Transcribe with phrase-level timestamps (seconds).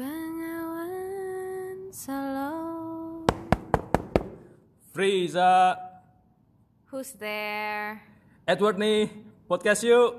[0.00, 2.56] Bengawan Solo
[4.96, 5.76] Friza,
[6.88, 8.00] Who's there?
[8.48, 9.12] Edward nih,
[9.44, 10.16] podcast yuk.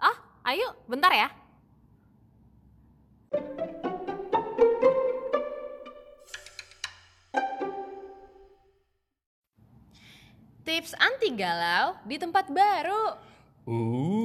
[0.00, 0.16] Ah,
[0.48, 1.28] ayo, bentar ya.
[10.64, 13.20] Tips anti galau di tempat baru.
[13.68, 14.21] Uh.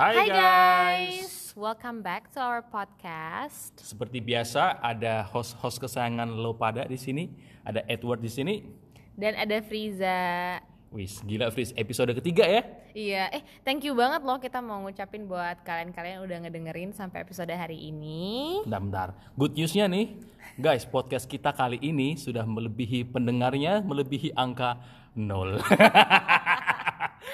[0.00, 0.32] Hai, guys.
[0.32, 3.76] guys, welcome back to our podcast.
[3.76, 7.28] Seperti biasa ada host-host kesayangan lo pada di sini,
[7.60, 8.64] ada Edward di sini.
[9.12, 10.56] Dan ada Friza.
[10.88, 12.64] Wis, gila Fris, episode ketiga ya.
[12.96, 17.52] Iya, eh thank you banget loh kita mau ngucapin buat kalian-kalian udah ngedengerin sampai episode
[17.52, 18.64] hari ini.
[18.64, 19.08] Bentar, bentar.
[19.36, 20.16] Good newsnya nih,
[20.56, 24.80] guys, podcast kita kali ini sudah melebihi pendengarnya, melebihi angka
[25.12, 25.60] nol.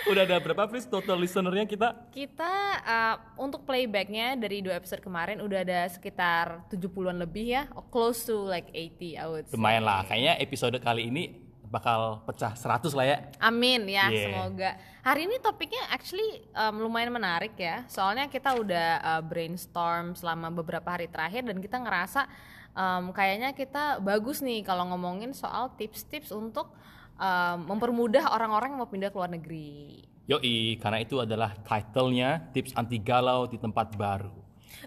[0.07, 1.89] Udah ada berapa Fris total listenernya kita?
[2.15, 8.23] Kita uh, untuk playbacknya dari dua episode kemarin udah ada sekitar 70-an lebih ya, close
[8.23, 9.55] to like 80 I would say.
[9.59, 13.17] Lumayan lah, kayaknya episode kali ini bakal pecah 100 lah ya.
[13.43, 14.31] Amin ya, Yeah.
[14.31, 14.71] semoga.
[15.03, 17.83] Hari ini topiknya actually um, lumayan menarik ya.
[17.91, 22.31] Soalnya kita udah uh, brainstorm selama beberapa hari terakhir dan kita ngerasa
[22.79, 26.71] um, kayaknya kita bagus nih kalau ngomongin soal tips-tips untuk
[27.17, 30.05] um, mempermudah orang-orang yang mau pindah ke luar negeri.
[30.27, 34.35] Yoi, karena itu adalah titlenya tips anti galau di tempat baru.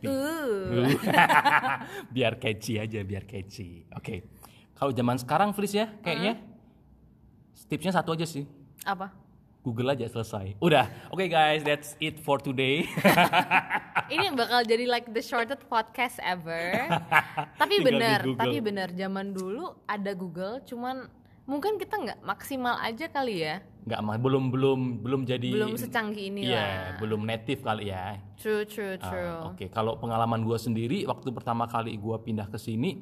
[0.03, 0.93] Uh.
[2.13, 3.87] biar catchy aja, biar catchy.
[3.95, 4.27] Oke,
[4.75, 6.43] kalau zaman sekarang Fris ya, kayaknya
[7.71, 8.43] tipsnya satu aja sih.
[8.83, 9.11] Apa?
[9.59, 10.55] Google aja selesai.
[10.63, 12.87] Udah, oke guys, that's it for today.
[14.13, 16.87] Ini bakal jadi like the shortest podcast ever.
[17.61, 21.11] tapi bener, tapi bener zaman dulu ada Google, cuman
[21.49, 25.49] mungkin kita nggak maksimal aja kali ya, Nggak mah, belum belum belum jadi.
[25.49, 26.77] belum secanggih ini Iya, lah.
[26.97, 28.21] belum native kali ya.
[28.35, 29.37] True, true, Ah, true.
[29.49, 33.01] Oke, kalau pengalaman gue sendiri waktu pertama kali gue pindah ke sini,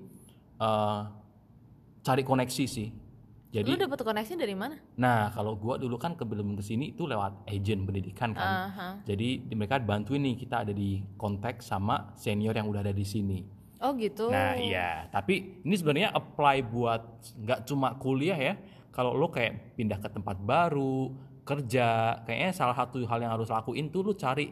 [0.57, 1.01] eh,
[2.01, 2.89] cari koneksi sih.
[3.47, 4.75] Jadi, Lu dapet koneksi dari mana?
[4.95, 8.51] nah kalau gue dulu kan sebelum ke sini itu lewat agent pendidikan kan.
[8.69, 8.87] Aha.
[9.03, 13.03] Jadi di- mereka bantuin nih kita ada di kontak sama senior yang udah ada di
[13.03, 13.39] sini.
[13.77, 14.33] Oh gitu.
[14.33, 17.01] Nah iya, tapi ini sebenarnya apply buat
[17.37, 18.53] nggak cuma kuliah ya.
[18.89, 21.13] Kalau lo kayak pindah ke tempat baru,
[21.45, 24.49] kerja, kayaknya salah satu hal yang harus lakuin tuh lo cari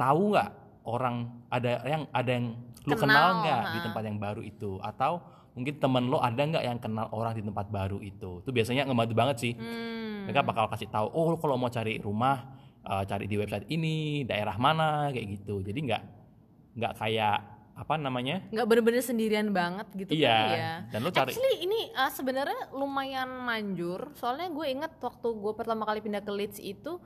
[0.00, 0.50] tahu nggak
[0.88, 2.46] orang ada yang ada yang
[2.86, 5.20] lo Kenal, nggak di tempat yang baru itu, atau
[5.52, 8.40] mungkin temen lo ada nggak yang kenal orang di tempat baru itu.
[8.40, 9.52] Itu biasanya ngebantu banget sih.
[9.52, 10.24] Hmm.
[10.24, 14.24] Mereka bakal kasih tahu, oh lo kalau mau cari rumah, eh, cari di website ini,
[14.24, 15.60] daerah mana, kayak gitu.
[15.60, 16.02] Jadi nggak
[16.78, 18.40] nggak kayak apa namanya?
[18.48, 20.74] nggak bener-bener sendirian banget gitu Iya, kali ya.
[20.88, 24.10] dan lo cari- Actually ini uh, sebenarnya lumayan manjur.
[24.14, 26.96] Soalnya gue inget waktu gue pertama kali pindah ke Leeds itu,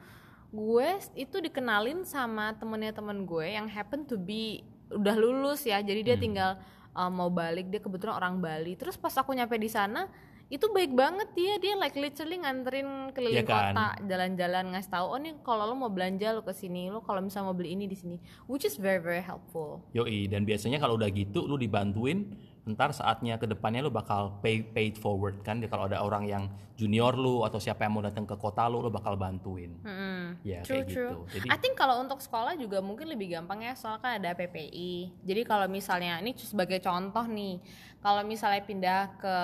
[0.48, 5.78] gue itu dikenalin sama temennya temen gue yang happen to be udah lulus ya.
[5.78, 6.08] Jadi Hmm.
[6.08, 6.50] dia tinggal
[6.92, 7.66] uh, mau balik.
[7.66, 8.74] Dia kebetulan orang Bali.
[8.74, 10.06] Terus pas aku nyampe di sana
[10.50, 13.70] itu baik banget dia dia like literally nganterin keliling Iya kan?
[13.70, 16.90] kota jalan-jalan ngasih tahu oh nih kalau lo mau belanja lo ke sini.
[16.90, 18.18] Lo kalau misalnya mau beli ini di sini.
[18.50, 19.86] Which is very very helpful.
[19.94, 22.34] Yoi, dan biasanya kalau udah gitu lu dibantuin
[22.68, 26.44] ntar saatnya ke depannya lu bakal pay paid forward kan kalau ada orang yang
[26.76, 30.60] junior lu atau siapa yang mau datang ke kota lu lu bakal bantuin Hmm, ya
[30.60, 31.08] true, kayak true.
[31.08, 34.36] gitu jadi I think kalau untuk sekolah juga mungkin lebih gampang ya, soalnya kan ada
[34.36, 35.24] PPI.
[35.24, 37.56] Jadi kalau misalnya ini sebagai contoh nih,
[38.04, 39.36] kalau misalnya pindah ke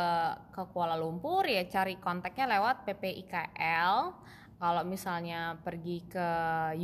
[0.53, 3.95] ke Kuala Lumpur ya cari kontaknya lewat PPIKL.
[4.57, 6.29] Kalau misalnya pergi ke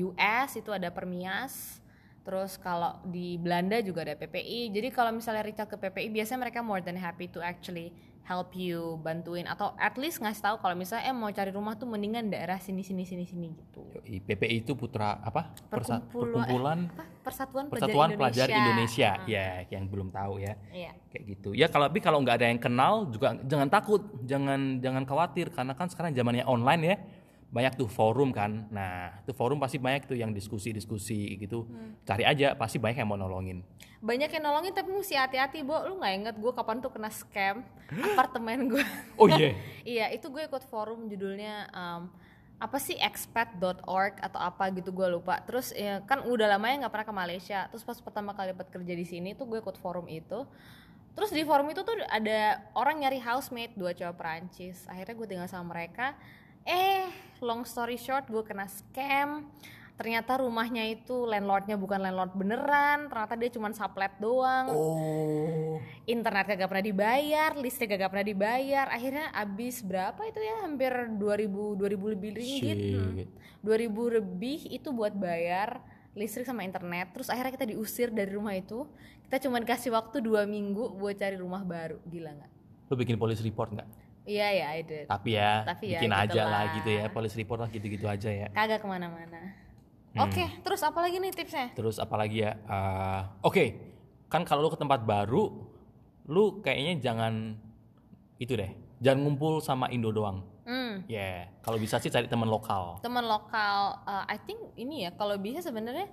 [0.05, 1.82] US itu ada Permias.
[2.23, 4.71] Terus kalau di Belanda juga ada PPI.
[4.71, 7.91] Jadi kalau misalnya out ke PPI biasanya mereka more than happy to actually
[8.23, 11.91] help you bantuin atau at least ngasih tahu kalau misalnya eh mau cari rumah tuh
[11.91, 13.83] mendingan daerah sini sini sini sini gitu.
[13.99, 15.51] PPI itu putra apa?
[15.67, 16.79] Perkumpulan- perkumpulan?
[16.87, 17.05] Apa?
[17.23, 20.55] Persatuan, Persatuan Pelajar Indonesia, Ah, ya yang belum tahu ya.
[20.71, 20.95] Iya.
[21.11, 21.51] kayak gitu.
[21.53, 25.51] Ya kalau tapi kalau nggak ada yang kenal juga jangan takut jangan jangan khawatir.
[25.51, 26.97] Karena kan sekarang zamannya online ya
[27.53, 32.01] banyak tuh forum kan nah itu forum pasti banyak tuh yang diskusi-diskusi gitu Hmm.
[32.03, 33.61] cari aja pasti banyak yang mau nolongin
[34.03, 35.79] Banyak yang nolongin tapi mesti hati-hati, Bo.
[35.87, 37.63] Lu nggak inget gue kapan tuh kena scam
[38.11, 38.83] apartemen gue.
[39.15, 39.55] oh iya
[39.95, 42.11] iya, itu gue ikut forum judulnya um,
[42.59, 45.39] apa sih expat.org atau apa gitu gue lupa.
[45.47, 47.71] Terus ya, kan udah lama ya nggak pernah ke Malaysia.
[47.71, 50.51] Terus pas pertama kali dapat kerja di sini tuh gue ikut forum itu.
[51.15, 54.83] Terus di forum itu tuh ada orang nyari housemate dua cowok Perancis.
[54.91, 56.19] Akhirnya gue tinggal sama mereka.
[56.63, 57.07] Eh,
[57.41, 59.47] long story short, gue kena scam.
[59.93, 65.77] ternyata rumahnya itu landlordnya bukan landlord beneran ternyata dia cuma saplet doang Oh.
[66.07, 71.77] internet kagak pernah dibayar listrik kagak pernah dibayar akhirnya habis berapa itu ya hampir 2000
[71.77, 73.15] 2000 lebih ringgit Hmm.
[73.15, 73.29] Shit.
[73.61, 75.79] 2000 lebih itu buat bayar
[76.13, 78.89] listrik sama internet terus akhirnya kita diusir dari rumah itu
[79.23, 82.51] kita cuma dikasih waktu dua minggu buat cari rumah baru gila nggak
[82.89, 83.87] Lu bikin police report nggak?
[84.25, 86.75] Iya ya I did Tapi ya, Tapi ya, bikin gitu aja lah lah.
[86.75, 88.47] gitu ya, police report lah gitu-gitu aja ya.
[88.51, 89.41] kagak ke mana-mana
[90.13, 90.29] Hmm.
[90.29, 92.53] oke terus apa lagi nih tipsnya Terus apalagi ya?
[92.59, 93.65] eh, Oke,
[94.29, 95.49] kan kalau lu ke tempat baru,
[96.27, 97.57] lu kayaknya jangan
[98.37, 100.45] itu deh, jangan ngumpul sama Indo doang.
[100.63, 103.01] hmm Ya, kalau bisa sih cari teman lokal.
[103.01, 106.05] teman lokal uh, I think ini ya kalau bisa sebenarnya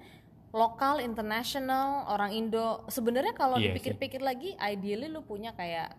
[0.50, 5.92] lokal international orang Indo sebenarnya kalau Iya dipikir-pikir lagi ideally lu punya kayak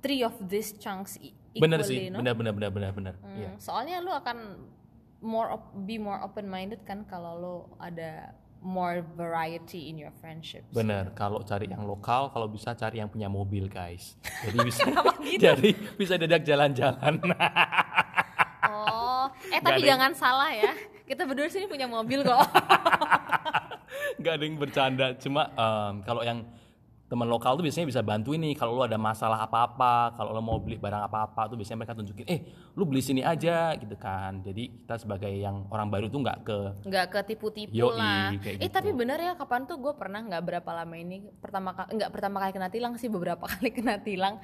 [0.00, 2.18] three of these chunks e- Bener equally, sih, no?
[2.18, 3.14] bener bener bener bener bener.
[3.18, 3.50] Hmm, Iya.
[3.58, 4.38] soalnya lu akan
[5.20, 10.68] more op- be more open minded kan kalau lu ada more variety in your friendships
[10.70, 14.20] Bener, kalau cari yang lokal, kalau bisa cari yang punya mobil guys.
[14.42, 14.84] Jadi bisa,
[15.24, 15.40] gitu?
[15.42, 17.14] jadi bisa diajak jalan-jalan.
[18.66, 20.72] oh eh tapi jangan salah ya
[21.02, 22.40] kita berdua sini punya mobil kok
[24.20, 26.44] Gak ada yang bercanda, cuma em, kalau yang
[27.10, 30.62] teman lokal tuh biasanya bisa bantuin nih kalau lu ada masalah apa-apa, kalau lu mau
[30.62, 32.40] beli barang apa-apa tuh biasanya mereka tunjukin, eh
[32.78, 34.38] lu beli sini aja gitu kan.
[34.46, 38.30] Jadi kita sebagai yang orang baru tuh nggak ke nggak ketipu-tipu Yoi, lah.
[38.38, 38.74] kayak Eh gitu.
[38.78, 42.52] tapi benar ya kapan tuh gue pernah nggak berapa lama ini pertama nggak pertama kali
[42.54, 44.38] kena tilang sih beberapa kali kena tilang.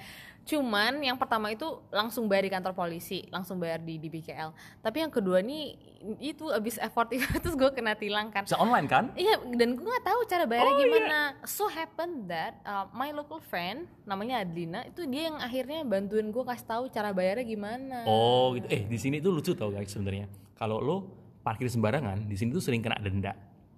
[0.47, 4.55] Cuman yang pertama itu langsung bayar di kantor polisi, langsung bayar di di BKL.
[4.79, 5.75] Tapi yang kedua nih
[6.23, 8.47] itu abis effort itu terus gue kena tilang kan.
[8.47, 9.11] bisa online kan?
[9.19, 10.87] Iya dan gue nggak tahu cara bayarnya Oh, iya.
[10.87, 11.19] gimana.
[11.43, 16.45] So happen that uh, my local friend namanya Adlina itu dia yang akhirnya bantuin gue
[16.47, 18.07] kasih tahu cara bayarnya gimana.
[18.07, 18.71] Oh gitu.
[18.71, 20.31] Eh di sini tuh lucu tau guys sebenarnya.
[20.55, 20.97] Kalau lo
[21.43, 23.35] parkir sembarangan, di sini tuh sering kena denda.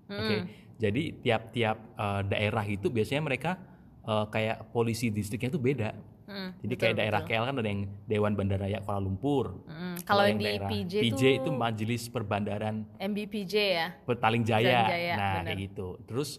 [0.08, 0.44] Oke.
[0.76, 3.56] Jadi tiap-tiap eh, daerah itu biasanya mereka
[4.04, 5.90] eh, kayak polisi distriknya tuh beda.
[6.28, 7.32] Mm, Jadi betul, kayak daerah betul.
[7.32, 9.64] KL kan ada yang Dewan Bandaraya Kuala Lumpur.
[9.64, 13.88] Mm, kalau yang di daerah PJ, PJ tuh itu Majelis Perbandaran MBPJ ya.
[14.04, 14.84] Petaling Jaya.
[14.84, 15.44] Jaya, nah, benar.
[15.48, 15.88] kayak gitu.
[16.04, 16.36] Terus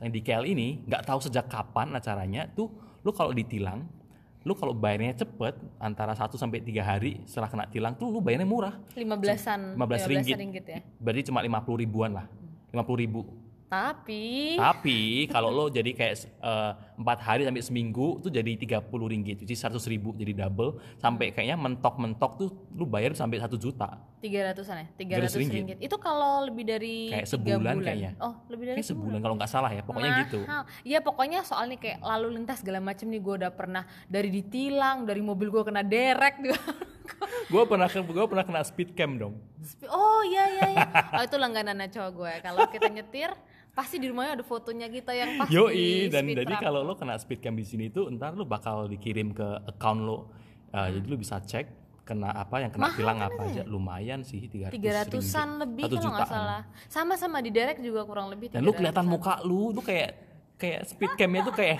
[0.00, 2.72] yang di KL ini nggak tahu sejak kapan acaranya tuh
[3.04, 3.84] lu kalau ditilang,
[4.42, 8.48] lu kalau bayarnya cepet antara 1 sampai tiga hari setelah kena tilang tuh lu bayarnya
[8.48, 8.74] murah.
[8.96, 10.64] lima belasan 15 ringgit.
[10.64, 12.26] ya Berarti cuma 50 ribuan lah.
[12.72, 13.20] 50 ribu.
[13.66, 19.36] tapi Tapi kalau lo jadi kayak eh, empat hari sampai seminggu tuh jadi 30 ringgit,
[19.44, 24.00] jadi 100 ribu jadi double sampai kayaknya mentok-mentok tuh lu bayar sampai satu juta.
[24.16, 25.54] tiga ratusan ya tiga 300 ratus ringgit.
[25.54, 27.76] ringgit itu kalau lebih dari Kayak sebulan bulan.
[27.84, 28.10] kayaknya.
[28.18, 30.40] oh lebih dari Kayak sebulan kalau nggak salah ya, pokoknya gitu.
[30.42, 30.64] Mahal.
[30.82, 35.04] Iya pokoknya soal nih kayak lalu lintas segala macam nih gue udah pernah dari ditilang
[35.04, 36.58] dari mobil gue kena derek juga.
[37.46, 39.38] Gue pernah gue pernah kena speed cam dong.
[39.86, 40.86] oh iya iya iya.
[41.14, 42.32] Oh itu langganan cowok gue.
[42.42, 43.30] Kalau kita nyetir
[43.76, 47.44] pasti di rumahnya ada fotonya kita yang pas Yoi dan jadi kalau lo kena speed
[47.44, 50.32] cam di sini tuh ntar lo bakal dikirim ke account lo.
[50.72, 53.62] Uh, Jadi lo bisa cek kena apa yang kena Mahal tilang kan apa itu aja
[53.66, 55.60] lumayan sih 300 tiga ratusan ringgit.
[55.62, 56.62] lebih Satu kalau nggak salah.
[56.86, 58.54] Sama-sama di derek juga kurang lebih.
[58.54, 58.78] Dan lu 300-an.
[58.78, 60.10] kelihatan muka lu tuh kayak
[60.56, 61.76] kayak speed camnya tuh kayak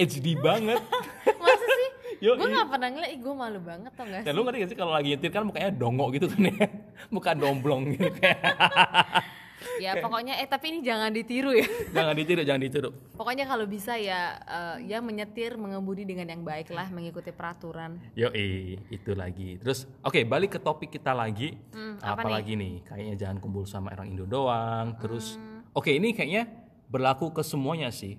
[0.00, 0.80] HD banget.
[1.44, 1.90] Masa sih?
[2.16, 4.36] Gue gak pernah ngeliat, ih gue malu banget tau gak Dan sih?
[4.36, 6.66] lu ngerti gak sih kalau lagi nyetir kan mukanya dongok gitu kan ya.
[7.14, 8.40] Muka domblong gitu kayak.
[9.76, 11.66] Ya pokoknya, eh tapi ini jangan ditiru ya
[11.96, 12.90] jangan ditiru, jangan ditiru.
[13.14, 18.80] Pokoknya kalau bisa ya, eh, ya menyetir, mengemudi dengan yang baik lah, mengikuti peraturan Yoi,
[18.88, 19.60] itu lagi.
[19.60, 21.54] Terus oke, balik ke topik kita lagi.
[21.76, 22.32] Hmm, apa apa nih?
[22.32, 22.74] lagi nih?
[22.88, 24.96] Kayaknya jangan kumpul sama orang Indo doang.
[24.96, 25.60] Terus Hmm.
[25.76, 26.48] oke, ini kayaknya
[26.88, 28.16] berlaku ke semuanya sih.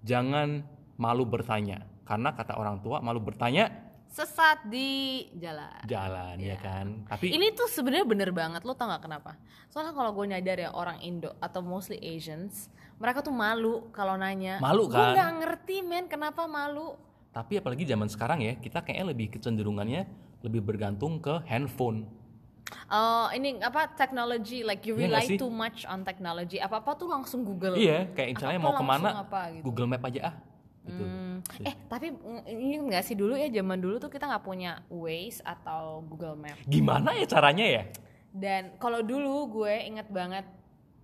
[0.00, 0.64] Jangan
[0.96, 1.84] malu bertanya.
[2.04, 3.83] Karena kata orang tua malu bertanya
[4.14, 7.02] Sesat di jalan jalan ya kan.
[7.10, 9.34] Tapi Ini tuh sebenarnya bener banget, lo tau gak kenapa?
[9.66, 12.70] Soalnya kalau gue nyadar ya orang Indo atau mostly Asians
[13.02, 15.18] Mereka tuh malu kalau nanya Malu Gue kan?
[15.18, 16.94] gak ngerti men, kenapa malu?
[17.34, 20.06] Tapi apalagi zaman sekarang ya, kita kayaknya lebih kecenderungannya
[20.46, 22.06] lebih bergantung ke handphone.
[22.86, 25.38] Oh ini apa technology like you Iya nggak rely sih?
[25.42, 28.84] too much on technology apa apa tuh langsung Google Iya, kayak misalnya Apa-apa mau ke
[28.86, 29.64] mana, apa gitu.
[29.66, 30.34] Google Map aja ah.
[30.84, 31.00] Gitu.
[31.00, 31.23] Hmm,
[31.60, 35.44] eh tapi mm, ini nggak sih dulu ya zaman dulu tuh kita nggak punya Waze
[35.44, 36.56] atau Google Map.
[36.64, 37.84] Gimana ya caranya ya?
[38.34, 40.42] dan kalau dulu gue inget banget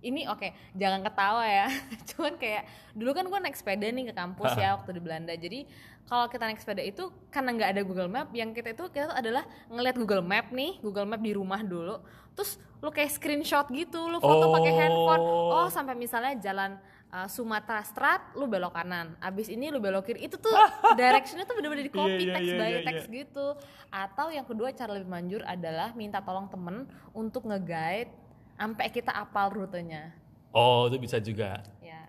[0.03, 1.71] ini oke jangan ketawa ya.
[2.11, 5.31] Cuman kayak dulu kan gue naik sepeda nih ke kampus ya waktu di Belanda.
[5.31, 5.63] Jadi
[6.09, 9.15] kalau kita naik sepeda itu karena nggak ada Google Map yang kita itu kita tuh
[9.15, 12.03] adalah ngeliat Google Map nih Google Map di rumah dulu.
[12.35, 14.79] Terus lu kayak screenshot gitu lu foto pakai Oh.
[14.81, 15.69] handphone oh.
[15.69, 16.81] sampai misalnya jalan
[17.11, 20.51] uh, Sumatera Strat lu belok kanan abis ini lu belok kiri itu tuh
[20.99, 23.47] directionnya tuh bener-bener di copy Iya, iya, text iya, by iya, text gitu
[23.91, 28.21] atau yang kedua cara lebih manjur adalah minta tolong temen untuk nge-guide
[28.61, 30.13] sampai kita apal rutenya.
[30.53, 31.65] Oh, itu bisa juga.
[31.81, 32.05] Ya.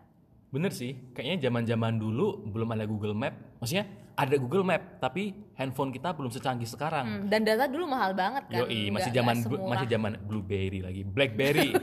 [0.52, 3.32] Bener sih, kayaknya zaman-zaman dulu belum ada Google Map.
[3.56, 7.06] Maksudnya ada Google Map, tapi handphone kita belum secanggih sekarang.
[7.09, 8.68] Hmm, dan data dulu mahal banget kan.
[8.68, 11.02] Yoi, masih zaman masih zaman BlueBerry lagi.
[11.09, 11.73] BlackBerry.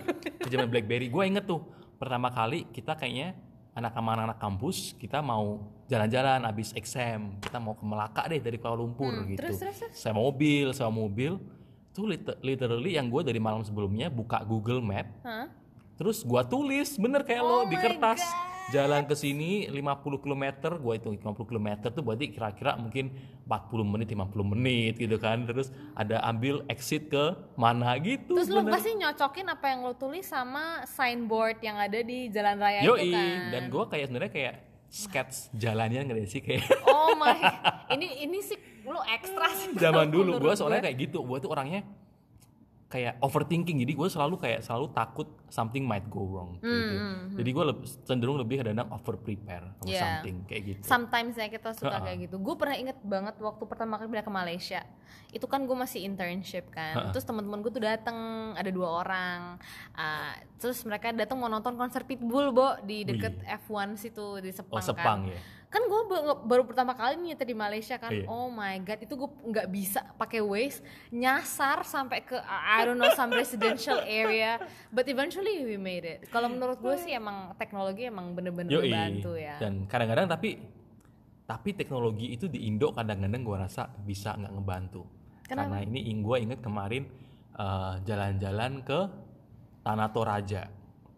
[0.50, 1.14] Zaman BlackBerry.
[1.14, 1.62] Gue inget tuh
[2.00, 3.36] pertama kali kita kayaknya
[3.72, 8.56] anak sama anak kampus kita mau jalan-jalan abis exam kita mau ke Melaka deh dari
[8.56, 9.40] Kuala Lumpur Hmm, gitu.
[9.40, 9.94] terus, terus, terus?
[9.94, 11.36] Saya mobil, saya mobil.
[11.90, 15.52] Tuh lit- literally yang gue dari malam sebelumnya buka Google Map, Hah?
[15.96, 18.59] terus gua tulis bener kayak Oh lo di kertas God.
[18.70, 19.82] Jalan ke sini 50
[20.20, 20.44] km
[20.78, 23.10] gua hitung 50 km tuh berarti kira-kira mungkin
[23.44, 27.24] 40 menit 50 menit gitu kan terus ada ambil exit ke
[27.56, 28.74] mana gitu Terus lu bener.
[28.74, 33.14] pasti nyocokin apa yang lo tulis sama signboard yang ada di jalan raya Yoi, itu
[33.14, 33.38] kan.
[33.50, 34.56] dan gua kayak sebenarnya kayak
[34.88, 37.38] sketch jalannya nggak sih kayak Oh my,
[37.92, 39.74] ini ini sih lu ekstra sih.
[39.76, 41.86] zaman dulu gua soalnya kayak gitu gua tuh orangnya
[42.90, 46.66] kayak overthinking jadi gue selalu kayak selalu takut something might go wrong gitu.
[46.66, 47.64] Hmm, jadi gue
[48.02, 50.02] cenderung lebih kadang over prepare sama Yeah.
[50.18, 52.06] something kayak gitu Sometimes ya kita suka Ha-ha.
[52.10, 52.42] kayak gitu.
[52.42, 54.82] Gue pernah inget banget waktu pertama kali pindah ke Malaysia.
[55.30, 56.98] Itu kan gue masih internship kan.
[56.98, 57.12] Ha-ha.
[57.14, 58.18] Terus teman-teman gue tuh datang,
[58.54, 59.62] ada dua orang.
[59.94, 63.38] Ah, terus mereka datang mau nonton konser Pitbull, Bo, di deket
[63.70, 65.30] F1 situ di Sepang, oh Sepang kan.
[65.30, 65.40] ya
[65.70, 66.02] Kan gue
[66.50, 68.10] baru pertama kali nih nyetir di Malaysia kan.
[68.10, 68.26] Iya.
[68.26, 70.82] Oh my god, itu gue nggak bisa pakai Waze
[71.14, 74.58] nyasar sampai ke I don't know some residential area.
[74.90, 76.26] But eventually we made it.
[76.34, 79.62] Kalau menurut gue sih emang teknologi emang bener-bener membantu ya.
[79.62, 80.58] Dan kadang-kadang tapi
[81.46, 85.06] tapi teknologi itu di Indo kadang-kadang gue rasa bisa nggak ngebantu.
[85.46, 85.82] Kenapa?
[85.82, 87.06] Karena ini gue inget kemarin
[87.54, 89.00] eh, jalan-jalan ke
[89.86, 90.66] Tanah Toraja.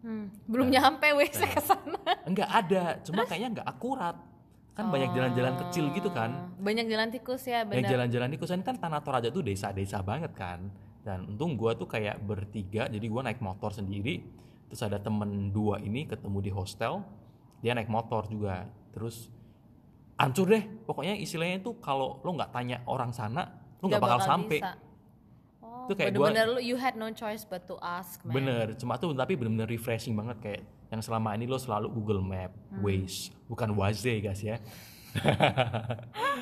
[0.02, 1.52] Hmm, belum nyampe wes Nah.
[1.52, 2.02] ke sana.
[2.26, 4.16] Enggak ada, cuma kayaknya nggak akurat.
[4.72, 6.56] Kan banyak jalan-jalan kecil gitu kan.
[6.58, 7.92] Banyak jalan tikus ya, Yang benar.
[7.92, 10.72] jalan-jalan di kosan kan Tanah Toraja tuh desa-desa banget kan.
[11.04, 14.24] Dan untung gue tuh kayak bertiga, jadi gue naik motor sendiri.
[14.72, 17.04] Terus ada temen dua ini ketemu di hostel,
[17.60, 18.64] dia naik motor juga.
[18.96, 19.28] Terus
[20.16, 20.64] hancur deh.
[20.88, 23.44] Pokoknya istilahnya itu kalau lo nggak tanya orang sana,
[23.82, 24.60] lo nggak Nggak bakal, sampai.
[24.64, 24.72] bisa.
[25.92, 28.32] Itu kayak gua- bener-bener lu you had no choice but to ask, man.
[28.34, 32.52] Bener, cuma tuh tapi bener-bener refreshing banget kayak yang selama ini lo selalu Google Map,
[32.70, 32.80] Hmm.
[32.82, 34.56] Waze, bukan Waze guys ya.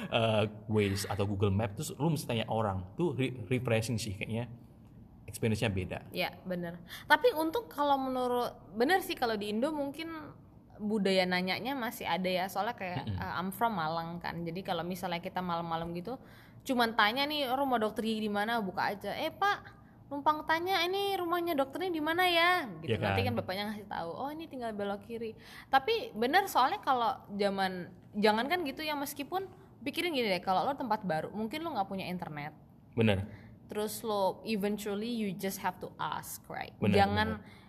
[0.10, 4.50] Eh, Waze atau Google Map terus lo mesti tanya orang tuh re- refreshing sih kayaknya
[5.26, 6.00] experience-nya beda.
[6.10, 6.78] Ya, bener.
[7.04, 10.10] Tapi untung kalau menurut bener sih kalau di Indo mungkin
[10.80, 12.46] budaya nanyanya masih ada ya.
[12.48, 14.42] Soalnya kayak uh, I'm from Malang kan.
[14.42, 16.18] Jadi kalau misalnya kita malam-malam gitu
[16.68, 19.16] cuman tanya nih rumah dokter gigi di mana buka aja.
[19.18, 23.30] Eh, Pak, numpang tanya ini rumahnya dokternya di mana ya gitu Iya nanti kan?
[23.30, 25.38] kan bapaknya ngasih tahu oh ini tinggal belok kiri
[25.70, 29.46] tapi bener soalnya kalau zaman jangan kan gitu ya meskipun
[29.86, 32.58] pikirin gini deh kalau lo tempat baru mungkin lo nggak punya internet
[32.98, 33.22] Bener.
[33.70, 37.28] terus lo eventually you just have to ask right Bener, jangan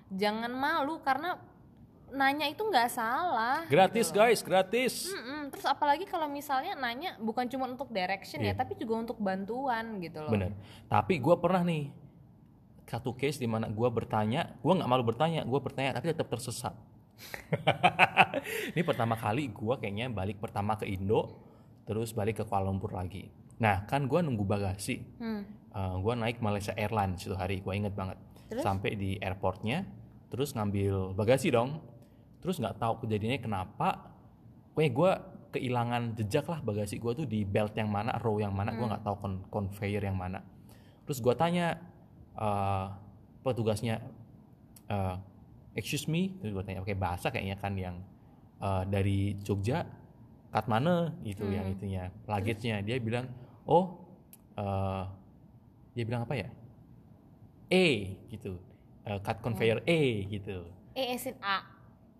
[0.08, 1.36] jangan malu karena
[2.10, 4.94] nanya itu nggak salah Gratis gitu guys, gratis.
[5.08, 5.50] Mm-mm.
[5.54, 8.58] terus apalagi kalau misalnya nanya bukan cuma untuk direction ya Iya.
[8.58, 10.52] tapi juga untuk bantuan gitu loh Bener.
[10.86, 11.90] Tapi gue pernah nih
[12.84, 16.74] satu case di mana gue bertanya, gue nggak malu bertanya, gue bertanya tapi tetap tersesat.
[18.74, 21.38] Ini pertama kali gue kayaknya balik pertama ke Indo,
[21.86, 23.30] terus balik ke Kuala Lumpur lagi.
[23.62, 25.42] Nah kan gue nunggu bagasi, hmm.
[26.02, 28.18] gue naik Malaysia Airlines itu hari, gue inget banget.
[28.50, 28.66] Terus?
[28.66, 29.86] Sampai di airportnya,
[30.26, 31.78] terus ngambil bagasi dong.
[32.40, 34.10] Terus nggak tahu kejadiannya kenapa,
[34.72, 35.10] pokoknya gue
[35.50, 38.90] kehilangan jejak lah bagasi gue tuh di belt yang mana, row yang mana, gue Hmm.
[38.90, 40.40] nggak tahu kon conveyor yang mana.
[41.04, 41.76] Terus gue tanya
[42.30, 42.86] eh,
[43.42, 44.00] petugasnya,
[44.86, 45.16] eh,
[45.74, 47.96] excuse me, terus gue tanya, oke bahasa kayaknya kan yang
[48.60, 49.84] eh, dari Jogja,
[50.48, 51.74] kat mana gitu yang Hmm.
[51.74, 52.80] itunya, luggage-nya.
[52.80, 53.26] Dia bilang,
[53.66, 54.04] oh,
[54.54, 55.04] eh,
[55.92, 56.48] dia bilang apa ya?
[57.68, 57.86] E
[58.28, 58.56] gitu,
[59.00, 60.68] Eh, cut conveyor E gitu.
[60.92, 61.64] eh esin A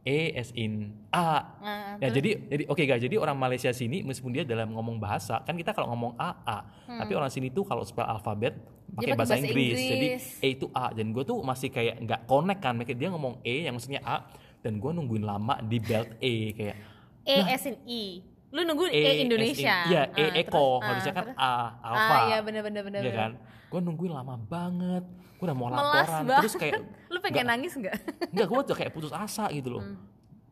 [0.01, 1.21] E as in A.
[1.61, 4.97] nah, Ya terus- jadi jadi oke guys, jadi orang Malaysia sini meskipun dia dalam ngomong
[4.97, 8.57] bahasa, kan kita kalau ngomong A A, tapi orang sini tuh kalau spell alfabet
[8.91, 9.77] pakai bahasa, bahasa Inggris.
[9.77, 10.25] Jadi Inggris.
[10.41, 13.69] E itu A dan gue tuh masih kayak nggak connect kan, makanya dia ngomong E
[13.69, 14.25] yang maksudnya A
[14.61, 16.77] dan gue nungguin lama di belt E kayak
[17.21, 21.17] E esin I lu nunggu E, E Indonesia Iya, E Ah, Eko, terus- harusnya ah,
[21.17, 21.37] kan terus?
[21.39, 22.11] A Alpha.
[22.11, 23.21] ah iya bener bener bener, Iya bener.
[23.21, 23.33] kan?
[23.67, 25.05] Gue nungguin lama banget.
[25.33, 26.41] Gue udah mau Melas laporan banget.
[26.41, 26.75] terus kayak
[27.13, 27.97] lu pengen nangis nggak
[28.29, 29.83] Enggak, gue udah kayak putus asa gitu loh.
[29.83, 29.97] Hmm.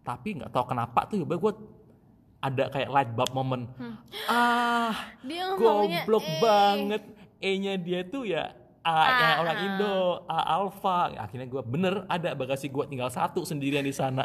[0.00, 1.52] Tapi nggak tahu kenapa tuh gue
[2.38, 3.66] ada kayak light bulb moment.
[3.74, 3.98] Hmm.
[4.24, 6.38] Ah, dia goblok E.
[6.38, 7.02] banget.
[7.38, 8.50] E-nya dia tuh ya
[8.80, 9.62] A, A, yang orang A.
[9.64, 10.98] Indo, A alpha.
[11.18, 14.22] Akhirnya gue bener ada bagasi gue tinggal satu sendirian di sana.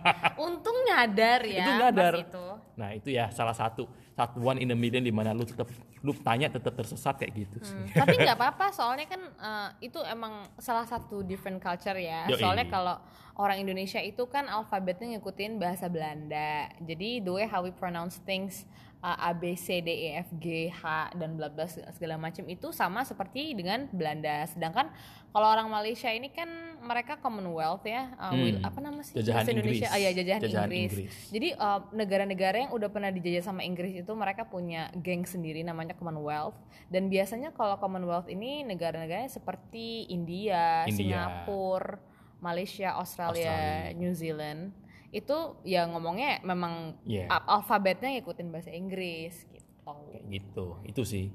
[0.40, 2.14] untung nyadar ya Itu nyadar.
[2.18, 2.44] itu
[2.76, 6.12] Nah itu ya salah satu satu one in a million di mana lu tetap lu
[6.16, 7.76] tanya tetap tersesat kayak gitu sih.
[7.76, 12.28] Hmm, Tapi nggak apa-apa, soalnya kan eh, itu emang salah satu different culture ya.
[12.28, 12.40] Yoi.
[12.40, 12.96] Soalnya kalau
[13.40, 16.68] orang Indonesia itu kan alfabetnya ngikutin bahasa Belanda.
[16.84, 18.68] Jadi the way how we pronounce things
[19.00, 22.70] uh, A B C D E F G H dan bla bla segala macam itu
[22.70, 24.44] sama seperti dengan Belanda.
[24.46, 24.92] Sedangkan
[25.30, 26.48] kalau orang Malaysia ini kan
[26.82, 28.40] mereka Commonwealth ya, uh, Hmm.
[28.40, 29.14] will- apa nama sih?
[29.14, 29.94] Jajahan Bahasa Indonesia, Inggris.
[29.94, 30.90] ah ya jajahan, Jajahan Inggris.
[30.90, 31.14] Inggris.
[31.30, 35.94] Jadi uh, negara-negara yang udah pernah dijajah sama Inggris itu mereka punya geng sendiri namanya
[35.94, 36.58] Commonwealth
[36.90, 40.96] dan biasanya kalau Commonwealth ini negara-negaranya seperti India, India.
[40.98, 42.00] Singapura,
[42.40, 43.98] Malaysia, Australia, Australia.
[44.00, 44.72] New Zealand
[45.10, 46.94] itu ya ngomongnya memang
[47.26, 49.66] al- alfabetnya ngikutin bahasa Inggris gitu.
[49.84, 50.66] Kayak gitu.
[50.84, 51.34] Itu sih.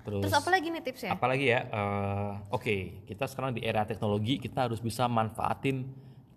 [0.00, 1.10] Terus, Terus apa lagi nih tipsnya?
[1.12, 1.60] apalagi ya?
[1.64, 5.84] eh, Oke, kita sekarang di era teknologi kita harus bisa manfaatin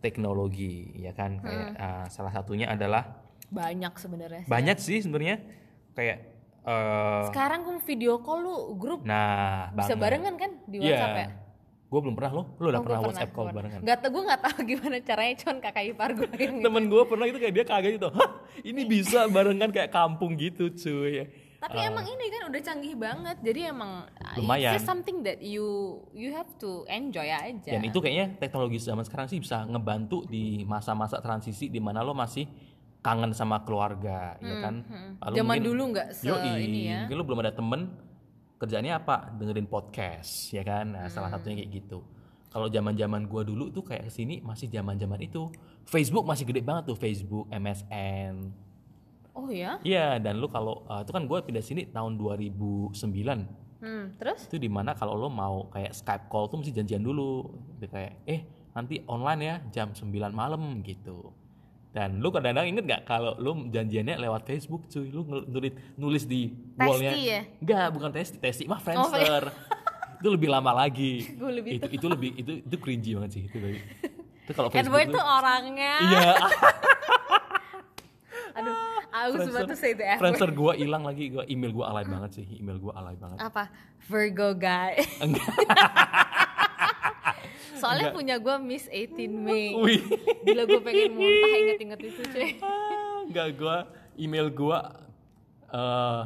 [0.01, 1.39] teknologi, ya kan?
[1.39, 1.77] Kayak Hmm.
[1.77, 4.41] eh, salah satunya adalah Banyak sebenarnya.
[4.41, 4.49] sih.
[4.49, 5.37] banyak sih sebenarnya
[5.91, 6.17] kayak
[6.61, 9.97] eh, Sekarang gue video call lu grup nah bisa banget.
[9.99, 10.77] barengan kan di.
[10.77, 11.27] WhatsApp ya?
[11.91, 13.79] Gue belum pernah lo, lo udah Oh, pernah WhatsApp call gua barengan?
[13.83, 17.25] Gak tau, gue gak tahu gimana caranya, cuman kakak ipar gue yang Temen gue pernah
[17.25, 18.31] itu kayak dia kaget gitu, Hah,
[18.63, 21.27] ini bisa barengan kayak kampung gitu cuy.
[21.59, 24.73] Tapi emang ini kan udah canggih banget, jadi emang uh, Lumayan.
[24.73, 25.61] it's something that you
[26.09, 27.69] you have to enjoy aja.
[27.69, 32.15] Dan itu kayaknya teknologi zaman sekarang sih bisa ngebantu di masa-masa transisi di mana lo
[32.15, 32.49] masih
[32.97, 34.75] kangen sama keluarga, ya kan?
[34.79, 36.99] Lalu Hmm, Zaman mungkin- dulu nggak se Yoi, ini ya.
[37.03, 37.81] mungkin lo belum ada temen
[38.61, 39.33] kerjaannya apa?
[39.33, 40.93] Dengerin podcast, ya kan?
[40.93, 41.41] Nah, salah Hmm.
[41.41, 42.05] satunya kayak gitu.
[42.47, 45.49] Kalau zaman-zaman gua dulu tuh kayak ke sini masih zaman-zaman itu.
[45.89, 48.53] Facebook masih gede banget tuh Facebook, MSN.
[49.31, 49.79] Oh ya?
[49.81, 52.91] Iya, dan lu kalau uh, itu kan gue pindah sini tahun 2009.
[53.81, 54.45] Hmm, terus?
[54.45, 57.49] Itu di mana kalau lo mau kayak Skype call tuh mesti janjian dulu.
[57.79, 58.41] Dia kayak eh
[58.75, 61.31] nanti online ya jam 9 malam gitu.
[61.91, 66.55] Dan lu kadang-kadang inget gak kalau lu janjiannya lewat Facebook cuy, lu nulis nulis di
[66.79, 67.11] Testi wallnya.
[67.19, 67.41] ya?
[67.59, 69.43] Enggak, bukan testi, testi mah Oh, Friendster.
[70.23, 71.35] itu lebih lama lagi.
[71.35, 73.57] Gue lebih itu itu lebih itu itu cringy banget sih itu.
[74.47, 75.93] Itu kalau Facebook tuh lu- orangnya.
[75.99, 76.31] Iya,
[78.51, 78.75] Aduh,
[79.31, 80.19] was about to say the F.
[80.19, 83.39] Friendster gua hilang lagi, gua email gua alay banget sih, email gua alay banget.
[83.39, 83.71] Apa?
[84.11, 84.99] Virgo guy.
[85.23, 85.47] Enggak.
[87.81, 89.73] Soalnya punya gue Miss 18 May.
[89.73, 90.01] Wih.
[90.45, 92.49] Gila gue pengen muntah inget-inget itu cuy.
[93.27, 93.77] Enggak gua
[94.19, 94.79] email gua
[95.71, 96.23] eh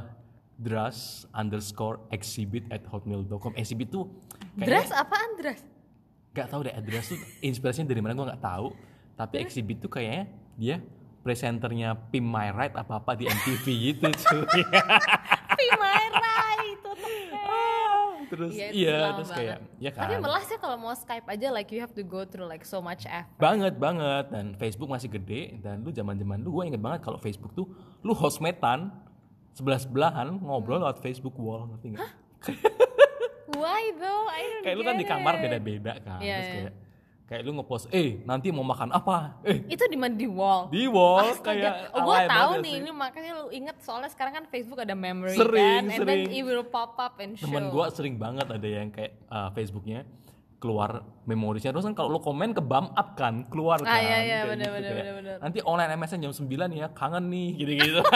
[0.56, 4.08] dras underscore exhibit at hotmail.com exhibit tuh
[4.56, 5.62] Dras kayaknya apaan Dras?
[6.36, 8.68] nggak tahu deh dras tuh inspirasinya dari mana gua nggak tahu
[9.16, 10.76] tapi exhibit tuh kayaknya dia
[11.22, 14.64] presenternya Pim My Right apa apa di MTV gitu cuy
[15.60, 16.38] Pimaira
[16.68, 18.25] itu tuh.
[18.36, 19.38] Terus Iya, lama terus banget.
[19.40, 22.22] kayak ya kan Tapi melas ya kalau mau Skype aja like you have to go
[22.22, 23.36] through like so much effort.
[23.38, 27.18] banget banget dan Facebook masih gede dan lu zaman zaman lu gue inget banget kalau
[27.18, 27.66] Facebook tuh
[28.00, 28.92] lu hostmetan
[29.52, 32.12] sebelah sebelahan ngobrol lewat Facebook wall ngerti nggak?
[33.48, 34.28] Why though?
[34.28, 35.42] I don't kayak lu kan di kamar it.
[35.42, 36.56] beda beda kan Iya, terus iya.
[36.62, 36.74] kayak
[37.26, 40.70] kayak lu ngepost eh nanti mau makan apa eh Itu di mana di wall?
[40.70, 41.50] di wall Astaga.
[41.52, 42.80] kayak oh, gue tahu nih sih.
[42.80, 46.22] ini makanya lu inget soalnya sekarang kan Facebook ada memory Sering, kan, and sering.
[46.24, 47.46] then it will pop up and show.
[47.46, 50.06] temen gue sering banget ada yang kayak uh, Facebooknya
[50.56, 54.18] keluar memorinya terus kan kalau lu komen ke bump up kan keluar kan Ah, iya,
[54.20, 55.36] iya, kayak bener, gitu, bener, bener, bener.
[55.40, 58.10] nanti online MSN jam 9 ya kangen nih gitu gitu Oh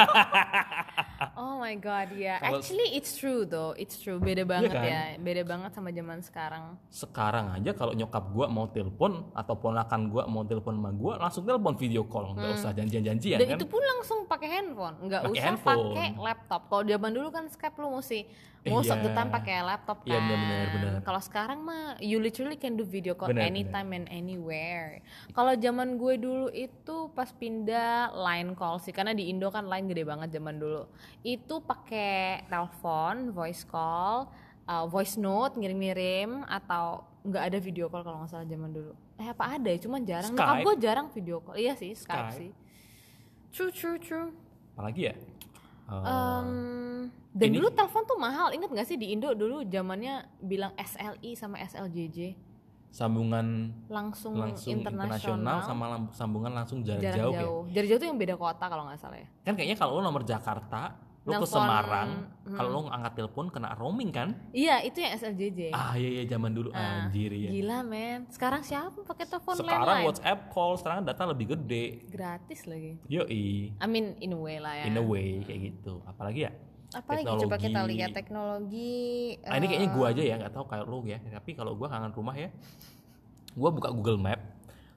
[1.69, 2.41] my god, ya.
[2.41, 4.17] Kalau- Actually it's true though, it's true.
[4.17, 4.81] Beda banget kan?
[4.83, 6.63] ya, beda banget sama zaman sekarang.
[6.89, 11.45] sekarang aja kalau nyokap gua mau telepon atau ponakan gua mau telepon sama gua langsung
[11.45, 13.41] telepon video call nggak usah janjian-janjian Hmm.
[13.41, 16.61] Dan kan itu pun langsung pakai handphone, nggak usah pakai laptop.
[16.67, 18.19] Kalau zaman dulu kan Skype lu mesti
[18.65, 19.15] most of the Iya.
[19.15, 20.09] time pakai laptop kan.
[20.09, 21.01] Iya, benar, benar, benar.
[21.01, 24.99] Kalau sekarang mah you literally can do video call Benar, anytime and anywhere.
[25.31, 29.87] Kalau zaman gue dulu itu pas pindah line call sih, karena di Indo kan line
[29.87, 30.91] gede banget zaman dulu.
[31.21, 34.27] Itu pakai telepon, voice call,
[34.63, 38.91] uh, voice note ngirim-ngirim atau nggak ada video call kalau nggak salah zaman dulu.
[39.15, 39.77] Eh apa ada ya?
[39.77, 40.31] Cuman jarang.
[40.31, 40.63] Nyokap Skype?
[40.63, 41.55] gue jarang video call.
[41.55, 42.37] Iya sih Skype, Skype.
[42.37, 42.51] sih.
[43.49, 44.29] True true true.
[44.71, 45.15] apalagi ya
[45.89, 48.53] Um, dan ini- dulu telepon tuh mahal.
[48.53, 52.37] Ingat gak sih di Indo dulu zamannya bilang SLI sama SLJJ
[52.89, 57.61] sambungan langsung, langsung internasional, internasional sama lam- sambungan langsung jarak, jarak jauh, jauh.
[57.63, 59.27] ya Jarak jauh tuh yang beda kota kalau nggak salah ya.
[59.41, 62.09] kan kayaknya kalau lo nomor Jakarta lo ke Semarang
[62.47, 62.55] hmm.
[62.55, 65.75] kalau lo angkat telepon kena roaming kan Iya itu yang SLJJ.
[65.75, 68.25] ah iya iya zaman dulu Ah, anjir ya Gila men.
[68.31, 70.05] Sekarang siapa pakai telepon sekarang landline?
[70.07, 72.97] WhatsApp call sekarang data lebih gede Gratis lagi.
[73.05, 74.85] yoi I mean in a way lah ya.
[74.87, 76.53] in a way kayak gitu apalagi ya
[76.89, 79.37] Apalagi coba kita lihat teknologi.
[79.45, 81.85] Ah, ini kayaknya eh, gua aja ya nggak tahu kayak lo ya tapi kalau gua
[81.85, 82.49] kangen rumah ya
[83.53, 84.41] gua buka Google Map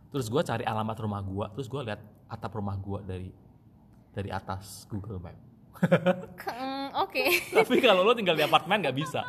[0.08, 2.00] terus gua cari alamat rumah gua terus gua lihat
[2.32, 3.28] atap rumah gua dari
[4.08, 5.36] dari atas Google Map.
[5.72, 7.24] Mm, Oke.
[7.58, 9.24] Tapi kalau lo tinggal di apartemen nggak bisa.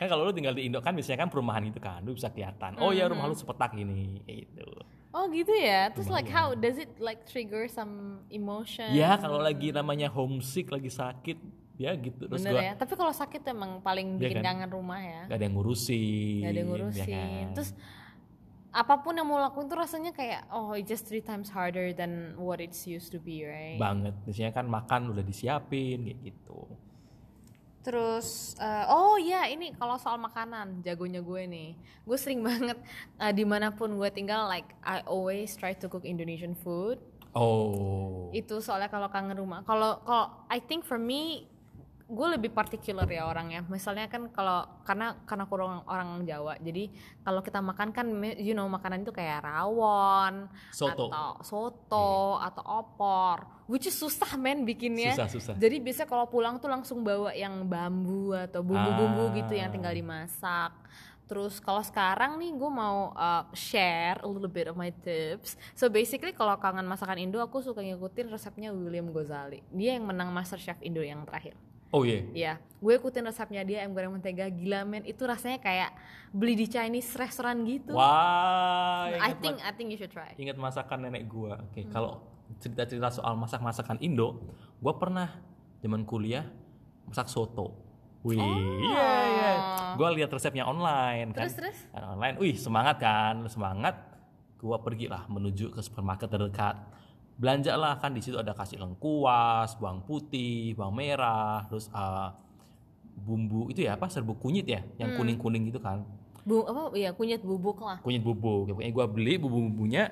[0.00, 2.80] Kan kalau lo tinggal di Indo kan biasanya kan perumahan itu kan, lo bisa kelihatan.
[2.80, 4.66] Oh ya rumah lo sepetak ini, itu.
[5.12, 5.92] Oh gitu ya.
[5.92, 8.90] Terus like how does it like trigger some emotion?
[8.96, 11.36] Ya kalau lagi namanya homesick, lagi sakit,
[11.76, 12.24] ya gitu.
[12.26, 12.72] Terus Bener gua ya.
[12.74, 14.44] Tapi kalau sakit emang paling Iya bikin kan?
[14.64, 15.22] kangen rumah ya.
[15.28, 16.40] gak ada yang ngurusin.
[16.42, 17.06] Gak ada yang ya ngurusin.
[17.12, 17.46] kan?
[17.54, 17.70] Terus
[18.72, 22.32] apa pun yang mau lakuin tuh rasanya kayak oh it's just three times harder than
[22.40, 23.76] what it's used to be, right?
[23.76, 24.16] banget.
[24.24, 26.64] Biasanya kan makan udah disiapin kayak gitu.
[27.84, 31.70] Terus eh, oh ya ini kalau soal makanan jagonya gue nih,
[32.08, 32.80] gue sering banget
[33.20, 36.96] eh, di mana pun gue tinggal like I always try to cook Indonesian food.
[37.36, 38.32] Oh.
[38.32, 39.60] Itu soalnya kalau kangen rumah.
[39.68, 41.51] Kalau kalau I think for me
[42.12, 43.64] gue lebih particular ya orangnya.
[43.66, 46.92] Misalnya kan kalau karena karena aku orang, orang Jawa, jadi
[47.24, 51.08] kalau kita makan kan you know makanan itu kayak rawon Soto.
[51.08, 55.16] atau soto atau opor, which is susah men bikinnya.
[55.16, 55.54] Susah susah.
[55.56, 59.34] Jadi biasanya kalau pulang tuh langsung bawa yang bambu atau bumbu-bumbu Ah.
[59.40, 60.76] gitu yang tinggal dimasak.
[61.22, 65.56] Terus kalau sekarang nih gue mau uh, share a little bit of my tips.
[65.72, 69.64] So basically kalau kangen masakan Indo aku suka ngikutin resepnya William Gozali.
[69.72, 71.56] Dia yang menang Master Chef Indo yang terakhir.
[71.92, 72.24] Oh iya.
[72.32, 75.04] Iya, gue ikutin resepnya dia ayam goreng mentega gila men.
[75.04, 75.92] Itu rasanya kayak
[76.32, 77.92] beli di Chinese restaurant gitu.
[77.92, 79.12] Wah.
[79.12, 80.32] I ingat think I think you should try.
[80.40, 81.60] ingat masakan nenek gua.
[81.60, 81.92] Oke, Hmm.
[81.92, 82.24] kalau
[82.58, 84.40] cerita-cerita soal masak-masakan Indo,
[84.80, 85.36] gua pernah
[85.84, 86.48] zaman kuliah
[87.04, 87.76] masak soto.
[88.24, 89.50] Wih, iya iya.
[89.98, 91.44] Gua lihat resepnya online kan.
[91.44, 91.44] Oh.
[91.44, 91.78] Terus terus.
[91.92, 92.40] Kan online.
[92.40, 93.44] Wih, semangat kan?
[93.52, 94.00] Semangat.
[94.56, 96.78] Gua pergilah menuju ke supermarket terdekat.
[97.42, 102.30] Belanja lah kan di situ ada kasih lengkuas, bawang putih, bawang merah, terus uh,
[103.12, 104.94] bumbu itu ya apa serbuk kunyit ya, Hmm.
[104.96, 106.06] yang kuning-kuning gitu kan.
[106.42, 107.98] Bu apa ya kunyit bubuk lah.
[107.98, 110.10] kunyit bubuk ya, pokoknya gue beli bumbu-bumbunya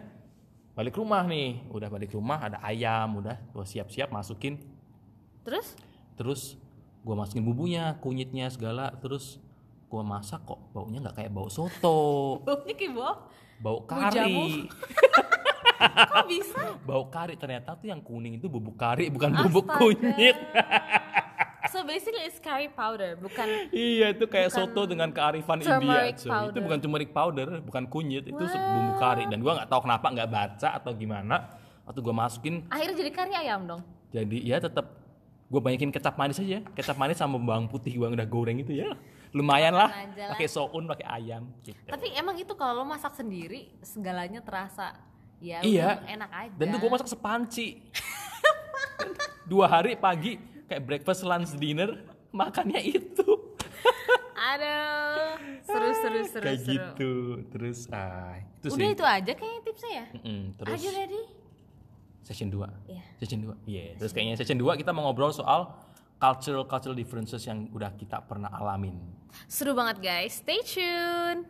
[0.72, 4.62] balik rumah nih udah balik rumah ada ayam udah gue siap-siap masukin
[5.42, 5.74] Terus
[6.14, 6.54] terus
[7.02, 9.42] gue masukin bumbunya kunyitnya segala terus
[9.86, 11.98] gue masak kok baunya nggak kayak bau soto
[12.46, 13.82] baunya kayak bau.
[13.84, 14.70] kari
[15.80, 16.62] Kok bisa?
[16.84, 19.80] bau kari ternyata tuh yang kuning itu bubuk kari bukan bubuk Astaga.
[19.80, 20.36] kunyit.
[21.70, 26.50] So basically it's curry powder, bukan iya itu kayak Bukan soto dengan kearifan India cuy.
[26.50, 28.26] itu bukan turmeric powder bukan kunyit.
[28.26, 29.30] Itu bumbu kari.
[29.30, 31.46] Dan gue nggak tahu kenapa nggak baca atau gimana.
[31.86, 33.82] Atau gue masukin akhirnya jadi kari ayam dong.
[34.10, 34.98] jadi ya tetap
[35.46, 36.58] gue banyakin kecap manis aja.
[36.74, 38.90] Kecap manis sama bawang putih gue udah goreng itu ya.
[39.30, 39.94] Lumayan lah.
[40.34, 41.78] pakai soun pakai ayam gitu.
[41.86, 44.90] Tapi emang itu kalau lo masak sendiri segalanya terasa
[45.40, 46.04] ya Iya.
[46.06, 46.54] enak aja.
[46.54, 47.80] dan tuh gue masak sepanci
[49.50, 51.96] dua hari pagi kayak breakfast lunch dinner
[52.30, 53.26] makannya itu
[54.40, 56.72] Aduh, seru seru seru kayak seru.
[56.72, 57.12] gitu
[57.50, 60.04] terus ah itu Udah sih itu aja kayaknya tipsnya ya.
[60.14, 61.22] Mm-mm, terus Are you ready?
[62.20, 63.02] session 2 Iya.
[63.16, 65.74] session 2 iya terus kayaknya session 2 kita mau ngobrol soal
[66.16, 68.96] cultural cultural differences yang udah kita pernah alamin
[69.46, 70.38] Seru banget guys.
[70.38, 71.46] Stay tune.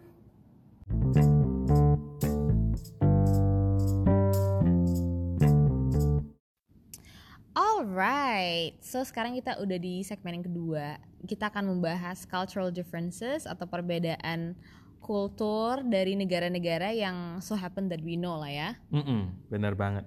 [7.91, 10.95] Alright, so sekarang kita udah di segmen yang kedua.
[11.27, 14.55] Kita akan membahas cultural differences atau perbedaan
[15.03, 18.71] kultur dari negara-negara yang so happen that we know lah ya.
[18.95, 20.07] Mm bener banget.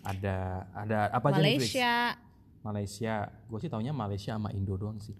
[0.00, 1.44] Ada ada apa aja?
[1.44, 1.94] Malaysia,
[2.64, 3.14] Malaysia.
[3.52, 5.12] Gue sih taunya Malaysia sama Indo doang sih.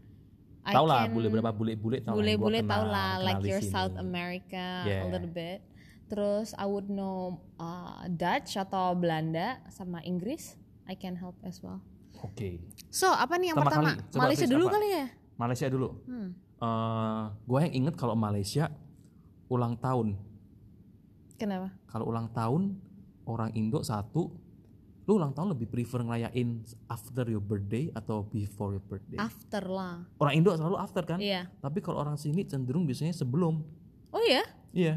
[0.64, 3.61] I Tahu lah bule berapa bule-bule tau bule-bule tau lah like your.
[3.61, 5.05] South America a Yeah.
[5.12, 5.61] little bit
[6.09, 11.81] terus I would know uh, Dutch atau Belanda sama Inggris I can help as well
[12.20, 12.61] Oke.
[12.88, 14.75] so apa nih yang Pertama pertama kali, Malaysia dulu apa?
[14.75, 15.88] kali ya Malaysia dulu.
[16.05, 16.31] hmm.
[16.57, 18.70] Eh, gue yang inget kalau Malaysia
[19.47, 20.16] ulang tahun.
[21.35, 22.79] kenapa Kalau ulang tahun
[23.25, 24.31] orang Indo satu,
[25.03, 29.18] lu ulang tahun lebih prefer ngerayain after your birthday atau before your birthday?
[29.18, 31.18] after lah Orang Indo selalu after kan?
[31.18, 33.61] iya Tapi kalau orang sini cenderung biasanya sebelum.
[34.09, 34.94] oh iya Iya.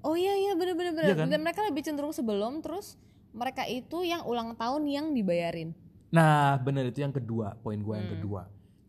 [0.00, 1.26] oh iya iya bener Iya kan?
[1.26, 2.94] dan mereka lebih cenderung sebelum terus
[3.32, 5.72] mereka itu yang ulang tahun yang dibayarin
[6.08, 8.20] Nah, bener itu yang kedua, poin gue yang Hmm.
[8.20, 8.42] kedua.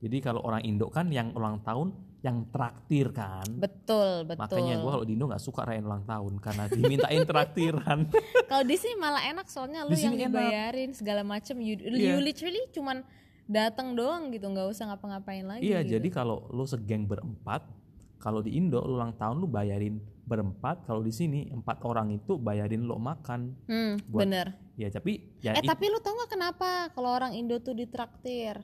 [0.04, 3.48] Jadi kalau orang Indo kan yang ulang tahun yang traktir kan.
[3.48, 8.12] betul betul Makanya gue kalau di Indo nggak suka rayain ulang tahun karena dimintain traktiran.
[8.52, 10.36] Kalau di sini malah enak soalnya lu Di yang sini enak.
[10.36, 12.12] dibayarin segala macam you, Iya.
[12.12, 13.08] you literally cuman
[13.46, 15.96] datang doang gitu nggak usah ngapa-ngapain lagi iya, gitu.
[15.96, 17.64] jadi kalau lu segeng berempat,
[18.18, 22.36] kalau di Indo lu ulang tahun lu bayarin berempat, kalau di sini empat orang itu
[22.36, 23.52] bayarin lo makan.
[23.68, 24.48] hmm, buat- bener.
[24.74, 28.64] Ya tapi ya eh it- tapi lu tau nggak kenapa kalau orang Indo tuh ditraktir?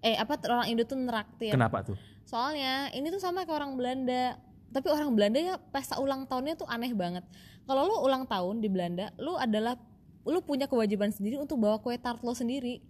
[0.00, 1.98] Eh apa orang Indo tuh neraktir kenapa tuh?
[2.22, 4.36] soalnya ini tuh sama kayak orang Belanda.
[4.68, 7.24] Tapi orang Belanda ya pesta ulang tahunnya tuh aneh banget.
[7.64, 9.76] Kalau lu ulang tahun di Belanda lu adalah
[10.24, 12.84] lu punya kewajiban sendiri untuk bawa kue tart lo sendiri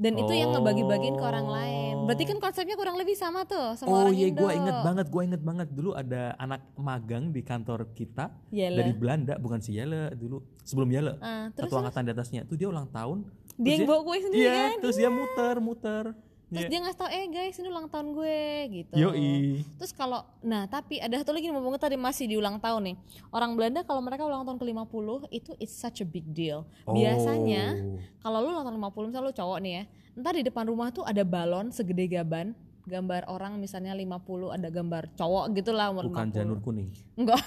[0.00, 3.86] dan itu yang ngebagi-bagiin ke orang lain berarti kan konsepnya kurang lebih sama tuh sama
[3.86, 7.44] Oh orang iya, Indo gue inget banget, gue inget banget dulu ada anak magang di
[7.44, 8.80] kantor kita Yele.
[8.80, 12.40] dari Belanda, bukan si Yele dulu, sebelum Yele, Ah, terus satu angkatan di atasnya.
[12.42, 13.28] Tuh dia ulang tahun.
[13.54, 16.04] dia yang bawa kue sendiri Iya, kan terus dia muter, muter.
[16.50, 16.68] Terus Iya.
[16.68, 18.38] dia ngasih tau eh guys ini ulang tahun gue
[18.72, 19.62] gitu Yoi.
[19.76, 22.96] Terus kalau nah tapi ada satu lagi yang ngomong tadi masih di ulang tahun nih.
[23.28, 26.66] Orang Belanda kalau mereka ulang tahun ke-50 itu it's such a big deal.
[26.84, 27.96] Biasanya Oh.
[28.20, 29.82] kalau lu ulang tahun 50 misalnya lu cowok nih ya.
[30.12, 32.52] Ntar di depan rumah tuh ada balon segede gaban,
[32.88, 36.36] gambar orang misalnya 50 ada gambar cowok gitu lah umur bukan 50.
[36.40, 36.88] janur kuning.
[37.14, 37.40] Enggak.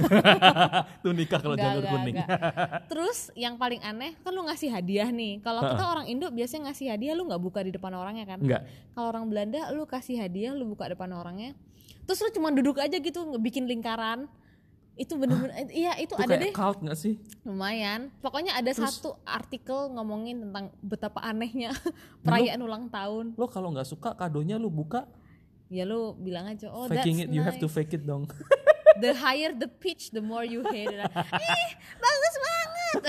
[1.03, 2.15] Tuh nikah kalau janur enggak, kuning.
[2.21, 2.39] enggak.
[2.87, 5.41] Terus yang paling aneh kan lu ngasih hadiah nih.
[5.41, 8.39] Kalau kita orang Indo biasanya ngasih hadiah lu nggak buka di depan orangnya kan.
[8.39, 8.61] Enggak.
[8.93, 11.57] Kalau orang Belanda lu kasih hadiah lu buka depan orangnya.
[12.03, 14.29] Terus lu cuma duduk aja gitu bikin lingkaran.
[14.93, 17.17] Itu bener-bener iya itu Itu ada deh cult gak sih?
[17.41, 18.13] lumayan.
[18.21, 21.73] Pokoknya ada satu artikel ngomongin tentang betapa anehnya
[22.25, 23.33] perayaan ulang tahun.
[23.33, 25.09] Lo kalau nggak suka kadonya lu buka,
[25.71, 27.75] Ya lu bilang aja oh faking it, that's you have to nice.
[27.75, 28.27] fake it dong.
[28.93, 31.01] The higher the pitch the more you hate it.
[31.01, 33.01] Ih, bagus banget.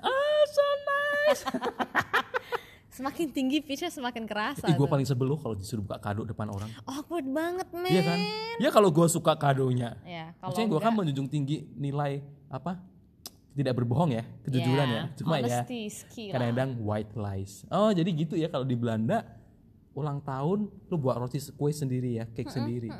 [0.00, 1.42] ah, so nice.
[3.00, 4.64] semakin tinggi pitchnya semakin kerasa.
[4.68, 6.72] Ih, gue paling sebel lo kalau disuruh buka kado depan orang.
[6.88, 7.92] Awkward banget, men.
[7.92, 8.18] Iya kan?
[8.60, 9.96] Ya kalau gue suka kadonya.
[10.04, 12.80] Ya, kalau Maksudnya gue kan menjunjung tinggi nilai apa?
[13.50, 15.02] Tidak berbohong ya, kejujuran ya.
[15.20, 15.90] Cuma ya honesty
[16.30, 16.32] lah.
[16.38, 17.66] kadang-kadang white lies.
[17.68, 19.26] Oh jadi gitu ya kalau di Belanda
[19.94, 22.90] ulang tahun lu buat roti kue sendiri ya, cake sendiri.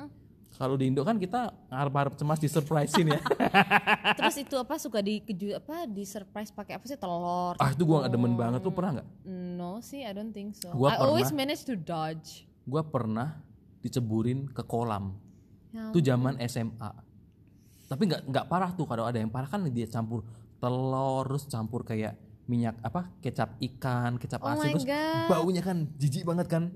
[0.60, 3.20] Kalau di Indo kan kita harap-harap cemas di surprisein ya.
[4.18, 7.56] Terus itu apa suka dikeju apa di surprise pakai apa sih telur?
[7.56, 8.60] ah itu gua gak demen banget.
[8.60, 9.08] Lu pernah nggak?
[9.56, 10.68] No sih, I don't think so.
[10.74, 11.48] Gua I always pernah.
[11.48, 12.44] manage to dodge.
[12.68, 13.40] Gua pernah
[13.80, 15.16] diceburin ke kolam.
[15.72, 16.90] Ya Itu zaman SMA.
[17.88, 20.26] Tapi nggak nggak parah tuh kalau ada yang parah kan dia campur
[20.60, 22.14] telur terus campur kayak
[22.50, 25.26] minyak apa kecap ikan kecap Oh asin terus God.
[25.28, 26.66] baunya kan jijik banget kan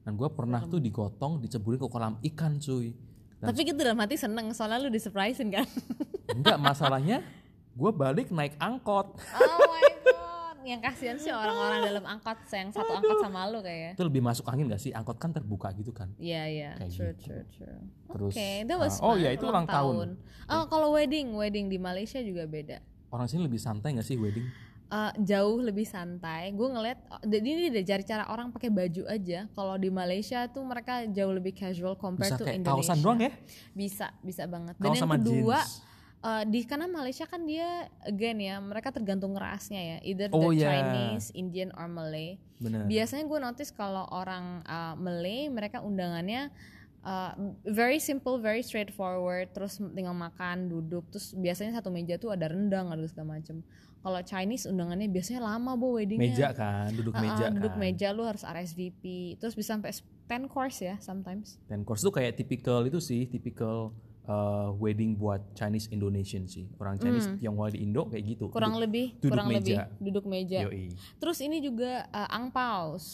[0.00, 2.90] dan gue pernah tuh digotong diceburin ke kolam ikan cuy
[3.36, 5.68] Dan Tapi gitu dalam hati seneng soalnya lu disurprisein kan.
[6.36, 7.22] enggak masalahnya
[7.70, 10.56] gue balik naik angkot oh my god.
[10.64, 13.94] Yang kasihan sih orang-orang dalam angkot yang satu angkot sama lu kayak.
[13.94, 17.12] itu lebih masuk angin gak sih angkot kan terbuka gitu kan Iya iya, Kayak true
[17.12, 17.22] gitu.
[17.22, 17.78] true true.
[18.08, 20.16] Terus, Oke, that was ah, oh iya, itu ulang tahun.
[20.46, 22.80] Oh kalau wedding, wedding di Malaysia juga beda.
[23.10, 24.42] orang sini lebih santai gak sih wedding
[24.84, 26.52] Eh, jauh lebih santai.
[26.52, 29.48] Gue ngeliat, oh, jadi ini udah cari cara orang pakai baju aja.
[29.50, 32.92] Kalau di Malaysia tuh mereka jauh lebih casual compared bisa to Indonesia.
[32.92, 33.32] kaosan doang ya
[33.74, 34.76] Bisa, bisa banget.
[34.78, 35.82] Dan kaos yang sama kedua, jeans
[36.24, 40.62] eh, di karena Malaysia kan dia again ya, mereka tergantung rasnya ya, either Oh, the
[40.62, 40.68] iya.
[40.68, 42.38] Chinese, Indian or Malay.
[42.60, 46.54] bener Biasanya gue notice kalau orang uh, Malay mereka undangannya
[47.02, 47.32] uh,
[47.66, 52.88] very simple, very straightforward, terus tinggal makan, duduk, terus biasanya satu meja tuh ada rendang,
[52.94, 53.60] ada segala macem.
[54.04, 56.28] Kalau Chinese undangannya biasanya lama bu weddingnya.
[56.28, 59.02] meja kan duduk Uh-uh, meja duduk kan meja lu harus RSVP,
[59.40, 61.56] terus bisa sampai 10 course ya sometimes.
[61.64, 66.68] Dan course tuh kayak tipikal itu sih, tipikal uh, wedding buat Chinese Indonesian sih.
[66.76, 68.44] Orang Chinese Tionghoa di Indo kayak gitu.
[68.48, 68.52] Hmm.
[68.52, 69.88] Kurang Duduk- lebih, duduk kurang meja.
[69.88, 70.58] lebih duduk meja.
[70.68, 70.84] Yoi.
[71.16, 73.04] Terus ini juga uh, angpaus.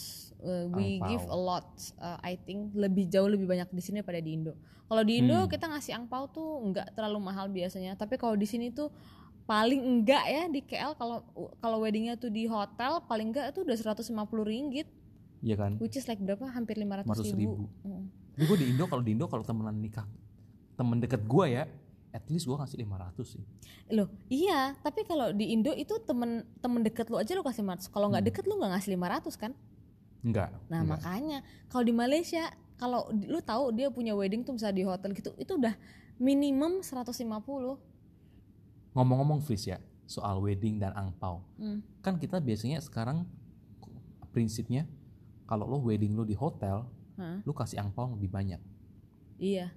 [0.41, 1.07] Uh, we Angpau.
[1.07, 1.67] give a lot.
[2.01, 4.57] uh, I think lebih jauh lebih banyak di sini pada di Indo.
[4.89, 7.95] Kalau di Indo kita ngasih angpau tuh nggak terlalu mahal biasanya.
[7.95, 8.91] Tapi kalau di sini tuh
[9.45, 11.25] paling enggak ya di KL kalau
[11.59, 14.07] kalau weddingnya tuh di hotel paling enggak tuh udah 150
[14.47, 14.87] ringgit,
[15.41, 15.71] Iya kan?
[15.81, 16.45] which is like berapa?
[16.49, 17.37] Hampir 500 500 ribu.
[17.37, 17.65] ribu.
[17.83, 18.05] Mm.
[18.31, 20.07] Tapi gue di Indo kalau di Indo kalau temenan nikah
[20.79, 21.63] temen deket gue ya,
[22.15, 23.43] at least gue ngasih 500 sih.
[23.91, 27.91] Loh, iya, tapi kalau di Indo itu temen temen deket lu aja lu kasih 500.
[27.91, 29.51] Kalau nggak deket lu nggak ngasih 500 kan?
[30.21, 30.49] Enggak.
[30.69, 31.01] Nah enggak.
[31.01, 32.43] makanya kalau di Malaysia
[32.81, 35.77] kalau lu tahu dia punya wedding tuh misalnya di hotel gitu itu udah
[36.17, 37.29] minimum 150
[38.91, 41.43] Ngomong-ngomong Fris ya, soal wedding dan angpau.
[41.55, 41.79] Hmm.
[42.01, 43.23] Kan kita biasanya sekarang
[44.29, 44.87] prinsipnya
[45.43, 47.43] kalau lo wedding lo di hotel, Hah?
[47.43, 48.59] lo kasih angpau lebih banyak.
[49.35, 49.73] Iya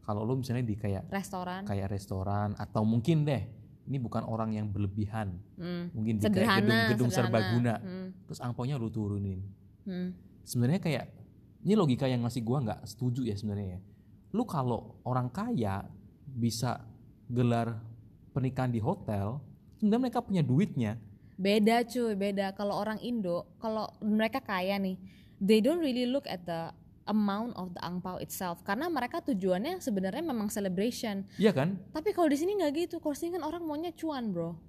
[0.00, 3.44] Kalau lo misalnya di kayak restoran kayak restoran atau mungkin deh
[3.84, 5.92] ini bukan orang yang berlebihan Hmm.
[5.92, 8.08] mungkin di kayak gedung-gedung serbaguna Hmm.
[8.24, 9.44] terus angpaunya lu turunin
[9.84, 10.16] Hmm.
[10.44, 11.04] sebenarnya kayak
[11.60, 13.80] ini logika yang ngasih gua nggak setuju ya sebenarnya ya
[14.32, 15.84] lu kalau orang kaya
[16.24, 16.88] bisa
[17.28, 17.76] gelar
[18.38, 19.42] pernikahan di hotel
[19.82, 20.94] sebenarnya mereka punya duitnya.
[21.34, 22.54] Beda cuy beda.
[22.54, 24.94] Kalau orang Indo kalau mereka kaya nih
[25.42, 26.70] they don't really look at the
[27.10, 28.62] amount of the angpau itself.
[28.62, 31.26] Karena mereka tujuannya sebenarnya memang celebration.
[31.34, 31.74] Iya kan?
[31.90, 32.96] Tapi kalau di sini nggak gitu.
[33.02, 34.67] Kalau sini kan orang maunya cuan bro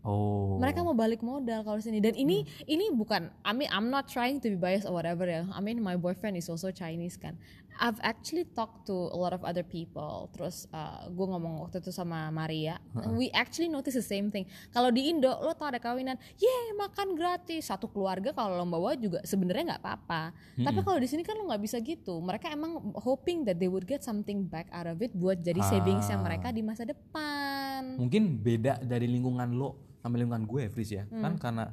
[0.00, 0.56] Oh.
[0.56, 4.40] Mereka mau balik modal kalau sini dan ini ini bukan I mean I'm not trying
[4.40, 5.44] to be biased or whatever ya.
[5.52, 7.36] I mean my boyfriend is also Chinese kan.
[7.80, 10.28] I've actually talked to a lot of other people.
[10.36, 12.76] Terus uh, gue ngomong waktu itu sama Maria.
[13.16, 14.44] We actually notice the same thing.
[14.68, 19.00] Kalau di Indo lo tau ada kawinan, yeah makan gratis satu keluarga kalau lo bawa
[19.00, 20.22] juga sebenarnya nggak apa-apa.
[20.60, 22.20] Tapi kalau di sini kan lo nggak bisa gitu.
[22.20, 26.20] Mereka emang hoping that they would get something back out of it buat jadi savingsnya
[26.20, 26.24] Ah.
[26.24, 27.96] mereka di masa depan.
[27.96, 31.20] mungkin beda dari lingkungan lo sama lingkungan gue Fris ya Hmm.
[31.20, 31.64] kan karena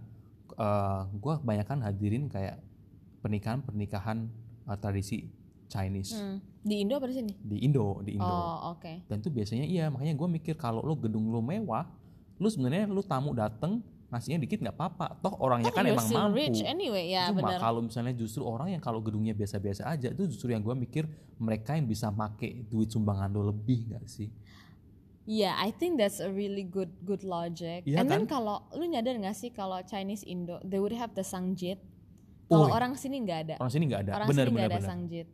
[0.53, 2.59] eh, gue kebanyakan hadirin kayak
[3.17, 4.17] pernikahan pernikahan
[4.63, 5.27] eh, tradisi
[5.67, 6.39] Chinese Hmm.
[6.59, 7.31] Di Indo apa di sini?
[7.37, 9.03] di Indo di Indo Oh oke.
[9.05, 11.87] dan tuh biasanya iya makanya gue mikir kalau lo gedung lo mewah
[12.37, 16.63] lu sebenarnya lu tamu dateng ngasihnya dikit nggak apa-apa toh orangnya kan emang mampu rich
[16.63, 20.59] anyway ya Cuma kalau misalnya justru orang yang kalau gedungnya biasa-biasa aja itu justru yang
[20.61, 21.03] gue mikir
[21.37, 24.31] mereka yang bisa make duit sumbangan lo lebih nggak sih
[25.27, 27.83] Yeah, I think that's a really good good logic.
[27.83, 28.39] Iya And then kan?
[28.39, 31.83] kalau lu nyadar nggak sih kalau Chinese Indo they would have the sangjit.
[32.47, 33.55] Oh, Kalau orang sini nggak ada.
[33.59, 35.27] orang sini nggak ada Orang bener sini nggak ada bener sangjit.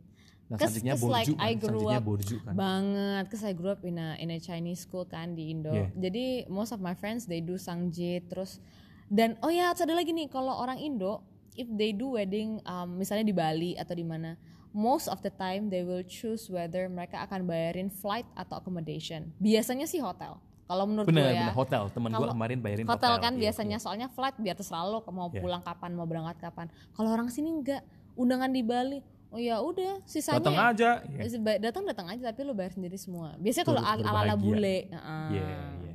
[0.44, 3.70] nah Cause- sanjitnya cause like kan I grew up borju kan Banget, cause I grew
[3.70, 5.70] up in a in a Chinese school kan di Indo.
[5.70, 5.88] Yeah.
[5.94, 8.58] Jadi most of my friends they do sangjit terus
[9.06, 11.22] dan oh ya ada lagi nih kalau orang Indo
[11.54, 14.34] if they do wedding um, misalnya di Bali atau di mana
[14.74, 19.30] most of the time they will choose whether mereka akan bayarin flight atau accommodation.
[19.38, 20.36] Biasanya sih hotel.
[20.64, 21.40] Kalau menurut bener gue ya.
[21.46, 24.88] bener hotel temen gue kemarin bayarin hotel, hotel, kan Iya, biasanya soalnya flight biar terserah
[24.88, 25.44] lo mau Iya.
[25.44, 27.84] pulang kapan mau berangkat kapan kalau orang sini enggak
[28.16, 30.08] undangan di Bali oh ya udah iya.
[30.08, 31.20] sisanya datang aja Iya.
[31.28, 35.26] Seba- datang datang aja tapi lo bayar sendiri semua biasanya kalau ala ala bule heeh,
[35.36, 35.44] Iya,
[35.84, 35.92] iya.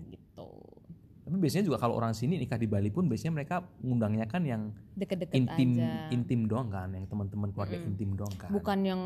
[1.29, 4.73] Tapi biasanya juga kalau orang sini nikah di Bali pun biasanya mereka ngundangnya kan yang
[4.97, 6.09] deket-deket intim aja.
[6.09, 8.49] intim doang kan yang teman-teman keluarga intim doang kan.
[8.49, 9.01] Bukan yang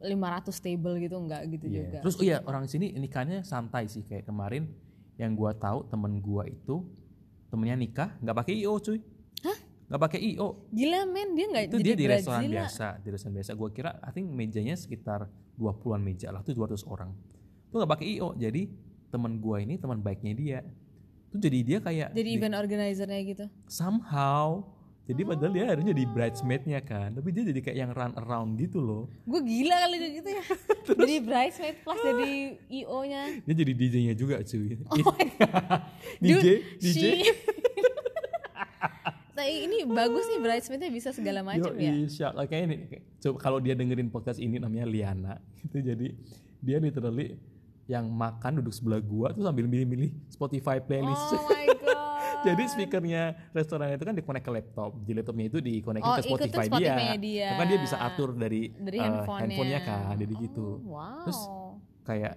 [0.00, 1.76] 500 table gitu enggak gitu Iya.
[1.84, 1.98] juga.
[2.00, 4.08] Terus oh iya orang sini nikahnya santai sih.
[4.08, 4.72] Kayak kemarin
[5.20, 6.80] yang gua tahu temen gua itu
[7.52, 9.04] temennya nikah nggak pakai io cuy.
[9.88, 13.34] Nggak pakai io gila men dia nggak itu jadi dia di restoran biasa di restoran
[13.36, 13.50] biasa.
[13.52, 15.28] Gua kira I think mejanya sekitar
[15.60, 17.12] 20-an meja lah tuh 200 orang.
[17.68, 18.64] Itu nggak pakai io jadi
[19.12, 20.58] teman gua ini teman baiknya dia
[21.28, 24.64] tuh jadi dia kayak jadi di- event organizer-nya gitu somehow
[25.04, 25.94] jadi padahal dia harusnya Oh.
[25.94, 29.96] jadi bridesmaidnya kan tapi dia jadi kayak yang run around gitu loh gue gila kali
[29.98, 30.42] kayak gitu ya
[31.00, 32.30] jadi bridesmaid plus jadi
[32.70, 35.80] io nya dia jadi DJ-nya juga cuy Oh my God.
[36.20, 37.00] DJ Dude, DJ
[39.32, 41.94] nah, ini bagus nih bridesmaidnya bisa segala macam ya.
[41.94, 42.34] Yoi, shout.
[42.34, 42.76] Like, kayak ini
[43.18, 46.06] coba kalau dia dengerin podcast ini namanya Liana itu jadi
[46.58, 47.38] dia literally
[47.88, 51.96] yang makan duduk sebelah gua tuh sambil milih-milih Spotify playlist Oh my god.
[52.44, 56.64] jadi speakernya restoran itu kan dikonek ke laptop di laptopnya itu dikonekin Oh, ke Spotify,
[56.70, 57.16] dia.
[57.16, 57.48] dia.
[57.54, 59.40] Kan dia bisa atur dari, dari eh, handphonenya.
[59.42, 61.24] handphonenya kan jadi gitu Oh, wow.
[61.24, 61.40] Terus
[62.04, 62.34] kayak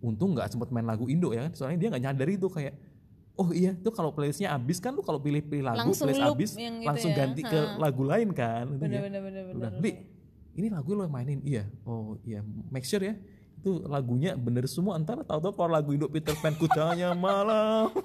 [0.00, 2.74] untung nggak sempet main lagu Indo ya soalnya dia nggak nyadar itu kayak
[3.34, 6.50] oh iya tuh kalau playlistnya habis kan lu kalau pilih-pilih lagu Langsung playlist loop habis
[6.54, 7.18] yang itu langsung ya.
[7.18, 7.74] ganti ke Ha.
[7.76, 9.00] lagu lain kan bener dia.
[9.02, 9.80] bener bener Udah, bener.
[9.80, 9.92] Li,
[10.54, 13.16] ini lagu lo yang mainin iya oh iya make sure ya
[13.64, 17.88] itu lagunya bener semua ntar tahu-tahu kalau lagu Indo Peter Pan kudanya malam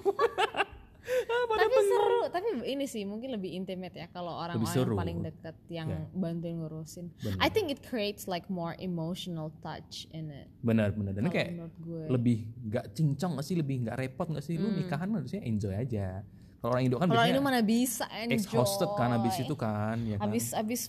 [1.50, 5.88] Tapi seru, tapi ini sih mungkin lebih intimate ya kalau orang-orang yang paling deket yang
[5.88, 6.00] Ya.
[6.14, 7.10] bantuin ngurusin.
[7.18, 7.36] Bener.
[7.36, 10.46] I think it creates like more emotional touch in it.
[10.60, 12.04] benar benar dan kayak gue.
[12.06, 16.22] lebih nggak cincong nggak sih lebih nggak repot nggak sih lu nikahan harusnya enjoy aja
[16.58, 17.10] kalau orang Indo kan Hmm.
[17.10, 18.36] Kalau biasanya mana bisa enjoy.
[18.36, 20.80] exhausted kan habis itu kan ya kan Habis habis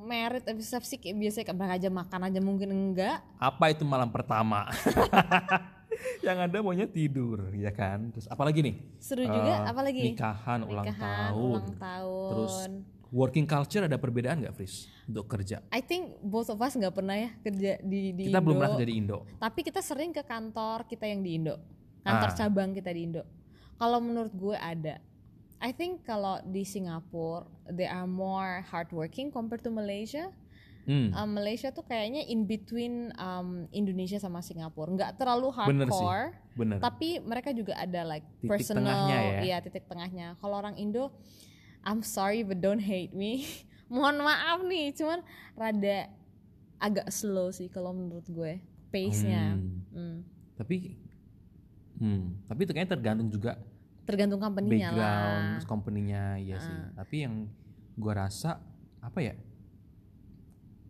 [0.00, 3.20] merit habis resepsi kayak biasa kayak berangkat aja makan aja mungkin enggak.
[3.36, 4.66] apa itu malam pertama
[6.22, 10.00] yang ada maunya tidur ya kan terus apalagi nih Seru juga, Eh, apalagi?
[10.08, 12.28] nikahan, ulang Nikahan, tahun ulang tahun.
[12.30, 12.54] terus
[13.10, 17.14] working culture ada perbedaan nggak Fris untuk kerja I think both of us nggak pernah
[17.14, 18.44] ya kerja di di kita Indo.
[18.44, 21.58] belum pernah kerja di Indo Tapi kita sering ke kantor kita yang di Indo.
[22.00, 22.36] Kantor Ah.
[22.38, 23.22] cabang kita di Indo.
[23.76, 25.00] Kalau menurut gue ada.
[25.60, 30.32] I think kalau di Singapura they are more hardworking compared to Malaysia.
[30.88, 31.12] hmm.
[31.12, 34.88] Um, Malaysia tuh kayaknya in between um, Indonesia sama Singapura.
[34.88, 36.00] Nggak terlalu Bener sih.
[36.00, 36.28] hardcore.
[36.56, 39.40] bener Tapi mereka juga ada like Titik personal, tengahnya ya.
[39.44, 40.34] iya titik tengahnya.
[40.40, 41.12] Kalau orang Indo,
[41.84, 43.44] I'm sorry but don't hate me.
[43.92, 45.20] Mohon maaf nih, cuman
[45.58, 46.08] rada
[46.80, 49.54] agak slow sih kalau menurut gue pace-nya.
[49.54, 49.84] Hmm.
[49.92, 50.16] Hmm.
[50.56, 50.96] tapi
[52.00, 52.48] hmm.
[52.48, 53.60] tapi itu kayaknya tergantung juga
[54.10, 54.92] Tergantung company-nya lah.
[54.92, 56.90] background terus company-nya iya sih Ah.
[56.96, 57.34] tapi yang
[57.94, 58.58] gua rasa
[58.98, 59.34] apa ya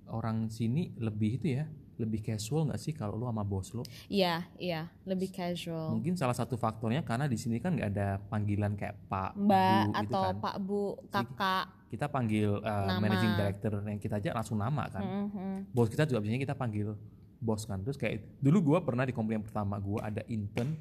[0.09, 4.49] orang sini lebih itu ya lebih casual nggak sih kalau lu sama bos lo Iya,
[4.57, 5.93] iya, lebih casual.
[5.93, 9.45] mungkin salah satu faktornya karena di sini kan nggak ada panggilan kayak pak Mbak
[9.85, 11.65] bu gitu atau kan Pak Bu, Kakak.
[11.87, 12.99] kita panggil uh, Nama.
[12.99, 15.55] managing director yang kita aja langsung nama kan Mhm.
[15.71, 16.97] bos kita juga biasanya kita panggil
[17.39, 20.73] bos kan terus kayak dulu gua pernah di company yang pertama gua ada intern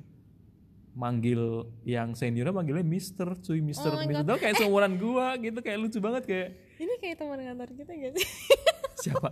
[0.94, 6.00] manggil yang seniornya manggilnya Mister cuy Mister Oh Mister kayak seumuran gua gitu kayak lucu
[6.02, 8.28] banget kayak Ini kayak teman kantor kita gak sih?
[9.06, 9.30] siapa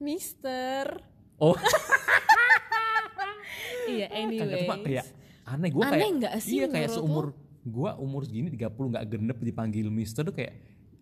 [0.00, 0.86] Mister.
[1.38, 1.56] oh
[3.90, 4.62] Iya, anyway.
[4.64, 5.06] cuma kayak
[5.44, 7.34] aneh gua Aneh kayak nggak sih iya kayak seumur
[7.66, 10.54] gua umur segini 30 nggak genep dipanggil Mister tuh kayak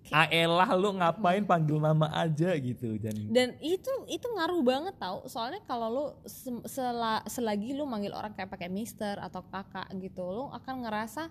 [0.08, 5.24] Aelah lu ngapain panggil nama aja gitu dan Dan itu itu ngaruh banget tau.
[5.28, 10.24] Soalnya kalau lu se- sela- selagi lu manggil orang kayak pakai Mister atau kakak gitu,
[10.24, 11.28] lu akan ngerasa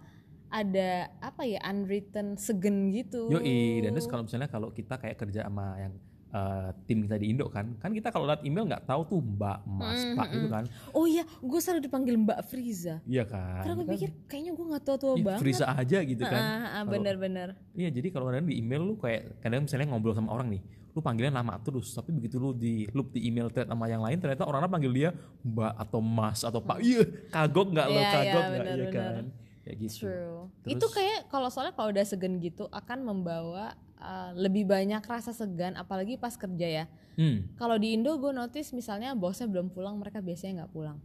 [0.48, 3.28] ada apa ya unwritten segen gitu.
[3.28, 5.94] Yoi, dan terus kalau misalnya kalau kita kayak kerja sama yang
[6.30, 9.60] eh, tim kita di Indo kan, kan kita kalau lihat email nggak tahu tuh Mbak,
[9.66, 13.00] Mas, Hmm, Pak gitu kan, Oh iya, gue selalu dipanggil Mbak Friza.
[13.04, 13.62] iya kan?
[13.62, 15.40] Karena gue Kan, pikir kayaknya gue nggak tua-tua "Ih, banget.
[15.40, 16.38] Friza aja gitu kan.
[16.38, 17.56] Ah, ah, ah, bener-bener.
[17.72, 20.62] Iya, jadi kalau kadang di email lu kayak kadang misalnya ngobrol sama orang nih,
[20.92, 24.18] lu panggilnya nama terus, tapi begitu lu di loop di email thread sama yang lain,
[24.18, 25.10] ternyata orang-orang panggil dia
[25.42, 26.78] Mbak atau Mas atau Pak.
[26.80, 29.24] Iya, kagok nggak lo Iya, iya, kagok nggak iya kan?
[29.62, 29.96] Kayak gitu.
[30.04, 30.40] True.
[30.62, 35.32] Terus- Itu kayak kalau soalnya kalau udah segan gitu akan membawa uh, lebih banyak rasa
[35.32, 36.86] segan, apalagi pas kerja ya.
[37.14, 41.00] Hmm, Kalau di Indo gue notice misalnya bosnya belum pulang, mereka biasanya nggak pulang.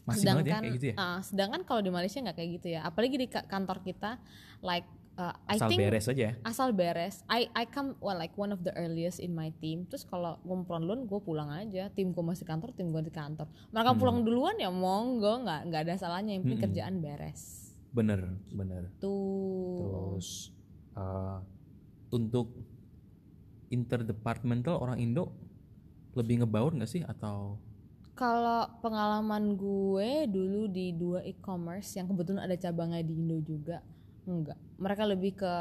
[0.00, 0.94] masih banget ya sedangkan kayak gitu ya.
[0.96, 2.80] ah, sedangkan kalau di Malaysia nggak kayak gitu ya.
[2.82, 4.16] Apalagi di ka- kantor kita,
[4.58, 6.32] like uh, I Asal think beres aja ya.
[6.42, 7.20] asal beres.
[7.26, 9.84] I I come well like one of the earliest in my team.
[9.86, 11.88] Terus kalau gue lun gue pulang aja.
[11.90, 13.44] Tim gue masih kantor, tim gue di kantor.
[13.70, 14.00] Mereka Hmm.
[14.00, 16.32] pulang duluan ya monggo, nggak nggak ada salahnya.
[16.32, 16.66] Yang penting Mm-mm.
[16.72, 17.40] kerjaan beres.
[17.90, 18.82] Bener, bener.
[18.98, 19.76] Tuh.
[19.78, 20.28] Terus
[20.96, 21.38] eh,
[22.10, 22.52] untuk
[23.70, 25.30] interdepartmental orang Indo
[26.18, 27.56] lebih ngebaur nggak sih atau
[28.18, 33.80] Kalau pengalaman gue dulu di dua e-commerce yang kebetulan ada cabangnya di Indo juga,
[34.28, 34.60] enggak.
[34.76, 35.54] Mereka lebih ke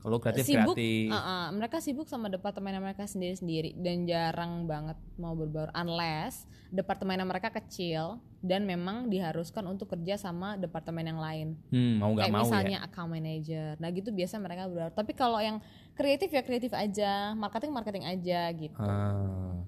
[0.00, 1.10] kalau kreatif sibuk, kreatif?
[1.10, 7.22] uh, uh, mereka sibuk sama departemen mereka sendiri-sendiri dan jarang banget mau berbaur unless departemen
[7.26, 11.48] mereka kecil dan memang diharuskan untuk kerja sama departemen yang lain.
[11.74, 12.86] Hmm, mau nggak Kayak mau misalnya ya.
[12.86, 13.68] account manager.
[13.82, 14.92] Nah, gitu biasa mereka berbaur.
[14.94, 15.58] Tapi kalau yang
[15.98, 18.78] kreatif ya kreatif aja, marketing marketing aja gitu.
[18.78, 19.58] Ah,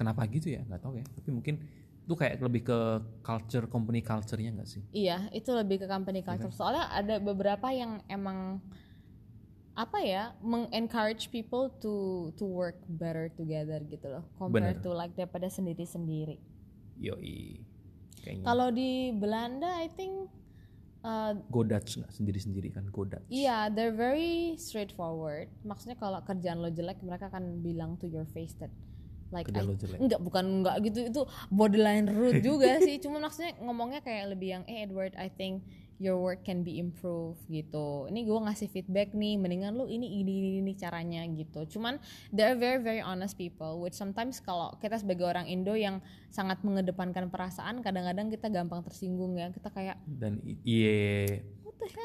[0.00, 0.64] kenapa gitu ya?
[0.64, 1.04] Nggak tahu ya.
[1.04, 1.54] Tapi mungkin
[2.02, 2.78] itu kayak lebih ke
[3.22, 4.82] culture company culture-nya nggak sih?
[4.90, 6.50] Iya, itu lebih ke company culture.
[6.50, 8.58] Soalnya ada beberapa yang emang
[9.72, 11.92] apa ya, mengencourage people to
[12.36, 14.84] to work better together gitu loh, compared Bener.
[14.84, 16.36] to like daripada sendiri-sendiri.
[16.98, 17.64] Yoi.
[18.20, 20.28] Kayaknya Kalau di Belanda, I think
[21.00, 23.24] uh, go Dutch nggak sendiri-sendiri kan go Dutch.
[23.26, 25.48] Iya, they're very straightforward.
[25.62, 28.70] Maksudnya kalau kerjaan lo jelek, mereka akan bilang to your face that
[29.32, 29.98] like I- Kerjaan lo jelek.
[29.98, 33.00] enggak bukan enggak gitu itu borderline rude juga sih.
[33.00, 35.64] Cuma maksudnya ngomongnya kayak lebih yang eh Edward, I think
[36.02, 38.10] your work can be improved gitu.
[38.10, 41.78] Ini gue ngasih feedback nih, mendingan lu ini ini ini, ini caranya gitu.
[41.78, 42.02] Cuman
[42.34, 46.02] they're very very honest people, which sometimes kalau kita sebagai orang Indo yang
[46.34, 49.54] sangat mengedepankan perasaan, kadang-kadang kita gampang tersinggung ya.
[49.54, 51.38] Kita kayak Dan iya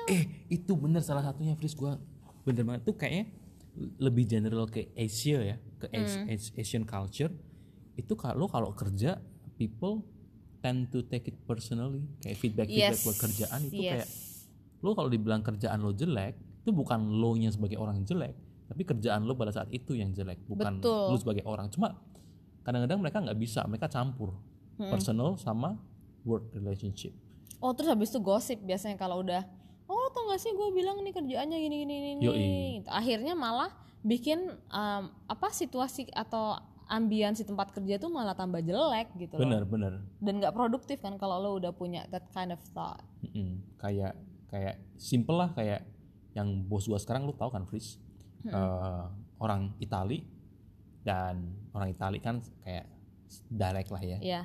[0.10, 2.02] eh itu bener salah satunya Fris gua
[2.42, 3.30] bener banget tuh kayaknya
[4.02, 6.26] lebih general ke Asia ya ke Hmm.
[6.34, 7.30] As- Asian culture
[7.94, 9.22] itu kalau kalau kerja
[9.58, 10.02] people
[10.60, 13.06] tend to take it personally kayak feedback feedback Yes.
[13.06, 13.92] buat kerjaan itu Yes.
[13.94, 14.10] kayak
[14.82, 18.34] lo kalau dibilang kerjaan lo jelek itu bukan lo nya sebagai orang jelek
[18.68, 21.14] tapi kerjaan lo pada saat itu yang jelek bukan Betul.
[21.14, 21.96] lo sebagai orang cuma
[22.62, 24.36] kadang-kadang mereka nggak bisa mereka campur
[24.78, 24.94] Hmm.
[24.94, 25.82] personal sama
[26.22, 27.10] work relationship
[27.58, 29.42] Oh terus habis itu gosip biasanya kalau udah
[29.88, 31.98] Oh tau gak sih gue bilang nih kerjaannya gini gini.
[32.20, 32.86] Gitu.
[32.86, 33.72] Akhirnya malah
[34.04, 34.38] bikin
[34.68, 39.44] um, apa situasi atau ambience tempat kerja tuh malah tambah jelek gitu loh.
[39.44, 43.04] bener bener Dan nggak produktif kan kalau lo udah punya that kind of thought.
[43.24, 43.64] Mm-mm.
[43.80, 44.16] kayak
[44.48, 45.84] kayak simple lah kayak
[46.34, 48.00] yang bos gua sekarang lu tahu kan Fris?
[48.48, 49.04] Eh,
[49.44, 50.24] orang Itali
[51.04, 52.88] dan orang Itali kan kayak
[53.52, 54.18] direct lah ya.
[54.24, 54.42] Ya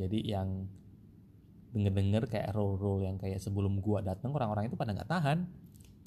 [0.00, 0.66] jadi yang
[1.72, 5.48] denger-denger kayak role-role yang kayak sebelum gua datang orang-orang itu pada nggak tahan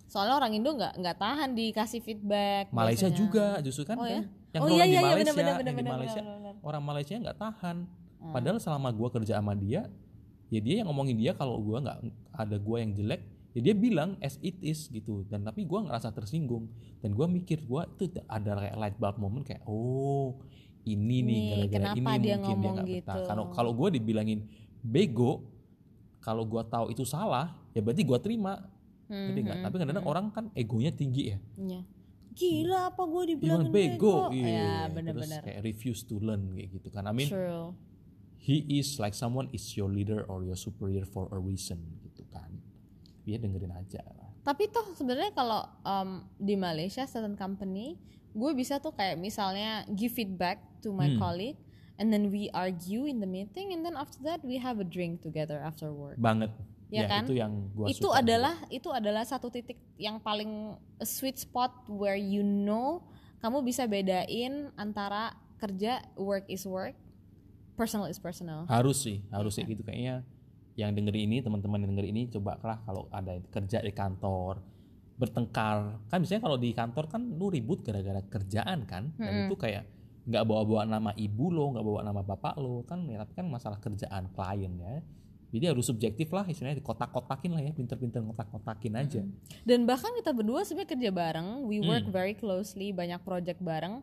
[0.06, 3.18] Soalnya orang Indo nggak nggak tahan dikasih feedback Malaysia biasanya.
[3.18, 4.22] juga justru kan Oh, kan ya?
[4.52, 6.54] yang Oh iya di iya iya Malaysia benar benar yang benar di Malaysia benar, benar.
[6.62, 7.78] orang Malaysia nggak tahan
[8.16, 8.32] Hmm.
[8.32, 9.86] padahal selama gua kerja sama dia
[10.48, 11.98] ya dia yang ngomongin dia kalau gua nggak
[12.32, 16.10] ada gua yang jelek ya dia bilang as it is gitu dan tapi gua ngerasa
[16.10, 16.66] tersinggung
[17.00, 20.40] dan gua mikir gua tuh ada kayak light bulb moment kayak oh
[20.84, 23.28] ini nih Nih, gara-gara ini dia mungkin dia nggak betah gitu.
[23.28, 24.40] kalau kalau gua dibilangin
[24.80, 25.44] bego
[26.20, 28.64] kalau gua tahu itu salah ya berarti gua terima
[29.06, 29.58] Hmm, Ngerti nggak?
[29.62, 31.82] tapi kadang-kadang orang kan egonya tinggi ya Iya.
[32.32, 35.40] Gila apa gue bilang dibilangin bego, Ya Iya, benar-benar.
[35.40, 37.72] terus kayak refuse to learn kayak gitu kan I mean True.
[38.38, 42.50] he is like someone is your leader or your superior for a reason gitu kan
[43.22, 44.04] dia dengerin aja
[44.42, 47.98] Tapi toh sebenarnya kalau um, di Malaysia certain company,
[48.30, 51.18] gue bisa tuh kayak misalnya give feedback to my Hmm.
[51.18, 51.58] colleague
[51.96, 55.18] and then we argue in the meeting and then after that we have a drink
[55.20, 56.54] together after work banget
[56.94, 57.26] Ya kan?
[57.26, 62.18] itu yang gua itu suka adalah itu adalah satu titik yang paling sweet spot where
[62.18, 63.02] you know
[63.42, 66.94] kamu bisa bedain antara kerja work is work
[67.76, 68.64] personal is personal.
[68.72, 69.84] Harus sih harus sih gitu.
[69.84, 70.24] Kayaknya
[70.76, 74.64] yang denger ini teman-teman yang denger ini coba lah kalau ada kerja di kantor
[75.16, 76.00] bertengkar.
[76.12, 79.12] Kan biasanya kalau di kantor kan lu ribut gara-gara kerjaan kan?
[79.20, 79.84] Dan itu kayak
[80.26, 82.84] nggak bawa-bawa nama ibu lo nggak bawa nama bapak lo.
[82.88, 85.04] Kan ya tapi kan masalah kerjaan klien ya
[85.50, 89.22] jadi harus subjektif lah istilahnya dikotak-kotakin lah ya pinter-pinter ngotak-kotakin aja
[89.62, 91.90] dan bahkan kita berdua sebenarnya kerja bareng we Hmm.
[91.90, 94.02] work very closely banyak project bareng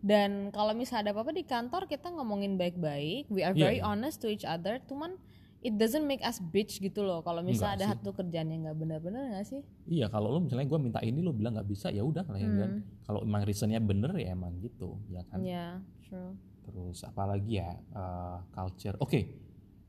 [0.00, 3.86] dan kalau misalnya ada apa-apa di kantor kita ngomongin baik-baik we are Iya, very iya.
[3.86, 5.16] honest to each other cuman
[5.60, 9.32] it doesn't make us bitch gitu loh kalau misalnya ada satu kerjaan yang nggak benar-benar
[9.32, 12.20] nggak sih iya kalau lo misalnya gue minta ini lo bilang nggak bisa ya udah
[12.22, 12.70] lah ya kan.
[12.70, 12.80] Hmm.
[13.02, 18.38] kalau emang reasonnya bener ya emang gitu ya kan ya true terus apalagi ya eh,
[18.50, 19.20] culture oke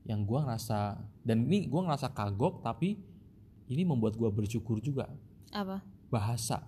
[0.06, 2.96] yang gua ngerasa dan ini gua ngerasa kagok tapi
[3.66, 5.10] ini membuat gua bersyukur juga.
[5.50, 5.82] Apa?
[6.08, 6.62] Bahasa.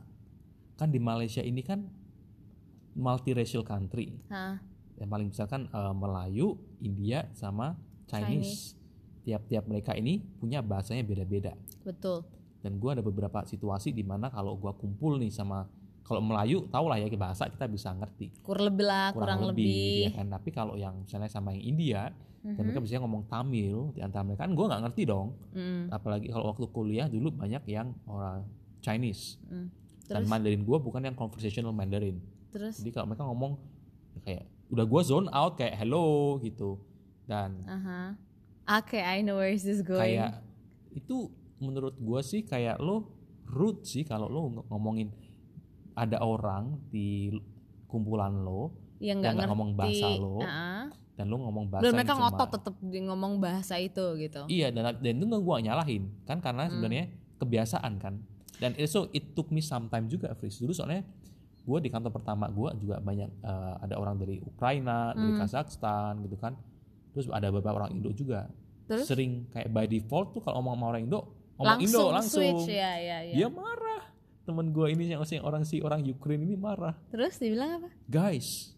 [0.74, 1.86] Kan di Malaysia ini kan
[2.98, 4.18] multiracial country.
[4.30, 4.58] Hah?
[4.98, 7.78] yang paling besar kan eh, Melayu India sama
[8.10, 8.74] Chinese.
[9.22, 11.54] Tiap-tiap mereka ini punya bahasanya beda-beda.
[11.84, 12.24] Betul.
[12.58, 15.70] Dan gua ada beberapa situasi di mana kalau gua kumpul nih sama
[16.08, 18.32] kalau Melayu tau lah ya bahasa kita bisa ngerti.
[18.40, 20.26] Kurang lebih lah kurang, lebih, ya kan?
[20.32, 22.02] Tapi kalau yang misalnya sama yang India
[22.40, 22.64] dan Mhm.
[22.64, 25.28] mereka biasanya ngomong Tamil di antara mereka kan gue nggak ngerti dong.
[25.52, 28.48] Mm, apalagi kalau waktu kuliah dulu banyak yang orang
[28.80, 29.36] Chinese.
[29.46, 29.68] Mm.
[30.08, 30.30] dan terus?
[30.32, 32.16] Mandarin gue bukan yang conversational Mandarin.
[32.48, 32.80] Terus?
[32.80, 33.60] Jadi kalau mereka ngomong
[34.16, 36.80] ya kayak udah gue zone out kayak hello gitu.
[37.28, 38.16] Dan aha.
[38.80, 40.00] Oke I know where is this going.
[40.00, 40.40] Kayak
[40.88, 41.28] itu
[41.58, 43.12] menurut gue sih kayak lo
[43.44, 45.12] rude sih kalau lo ng- ngomongin
[45.98, 47.34] ada orang di
[47.84, 52.14] kumpulan lo yang nggak ngomong bahasa lo Ah, dan lo ngomong bahasa dan yang mereka
[52.14, 54.46] ngotot tetap ngomong bahasa itu gitu.
[54.46, 56.72] Iya dan dan itu nggak gua nyalahin kan karena Hmm.
[56.72, 57.04] sebenarnya
[57.36, 58.14] kebiasaan kan.
[58.58, 60.58] Dan it, so it took me some time juga Fris.
[60.58, 61.06] Dulu soalnya
[61.62, 65.40] gua di kantor pertama gua juga banyak eh, ada orang dari Ukraina dari Hmm.
[65.40, 66.54] Kazakhstan gitu kan.
[67.10, 68.46] Terus ada beberapa orang Indo juga.
[68.84, 69.04] Terus?
[69.04, 71.20] sering kayak by default tuh kalau ngomong sama orang Indo
[71.54, 72.40] ngomong Indo langsung, langsung.
[72.40, 73.34] switch ya ya ya.
[73.36, 74.02] Dia marah
[74.48, 76.96] temen gua ini yang orang si orang Ukraine ini marah.
[77.12, 77.88] Terus dibilang apa?
[78.08, 78.72] Guys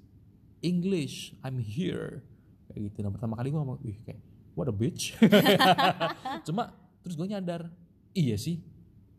[0.60, 2.26] English I'm here.
[2.66, 2.96] Kayak gitu.
[3.00, 4.18] Nah pertama kali gue ngomong wih kayak
[4.52, 5.14] what a bitch.
[6.46, 7.70] Cuma terus gue nyadar
[8.12, 8.60] iya sih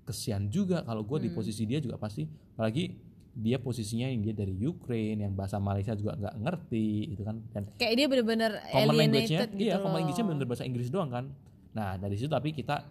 [0.03, 1.37] kesian juga kalau gue di Hmm.
[1.39, 2.27] posisi dia juga pasti.
[2.53, 2.93] Apalagi
[3.31, 7.39] dia posisinya yang dia dari Ukraine yang bahasa Malaysia juga nggak ngerti itu kan.
[7.49, 9.95] Dan kayak dia bener-bener common language-nya alienated gitu iya common loh.
[9.97, 11.25] language-nya bener bahasa Inggris doang kan.
[11.71, 12.85] Nah dari situ tapi kita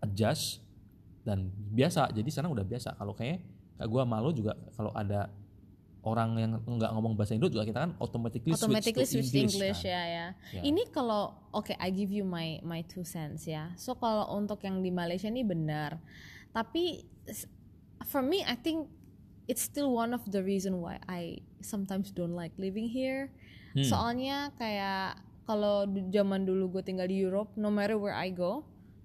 [0.00, 0.63] adjust
[1.24, 3.40] dan biasa jadi sekarang udah biasa kalau kayak
[3.80, 5.32] gue malu juga kalau ada
[6.04, 9.82] orang yang nggak ngomong bahasa Indo juga kita kan automatically, automatically switch to English, English,
[9.82, 9.92] kan.
[9.96, 10.26] ya ya.
[10.52, 10.62] Ya.
[10.62, 13.72] Ini kalau oke I give you my my two cents ya.
[13.80, 15.96] So kalau untuk yang di Malaysia ini benar.
[16.52, 17.08] Tapi
[18.04, 18.92] for me I think
[19.48, 23.32] it's still one of the reason why I sometimes don't like living here.
[23.72, 23.88] Hmm.
[23.88, 28.64] Soalnya kayak kalau zaman dulu gue tinggal di Europe, no matter where I go,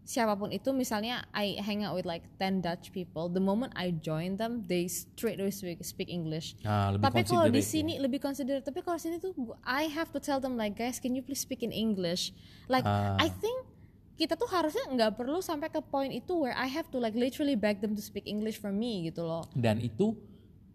[0.10, 3.93] siapa pun itu misalnya I hang out with like 10 Dutch people, the moment I
[3.93, 6.57] join them, they straight away speak, speak English.
[6.66, 8.10] Nah, lebih tapi kalau di sini ya.
[8.10, 11.22] lebih consider tapi kalau sini tuh I have to tell them like guys can you
[11.22, 12.34] please speak in English?
[12.66, 13.22] Like Ah.
[13.22, 13.70] I think
[14.18, 17.53] kita tuh harusnya nggak perlu sampai ke point itu where I have to like literally
[17.53, 19.45] beg them to speak English for me gitu loh.
[19.53, 20.18] Dan itu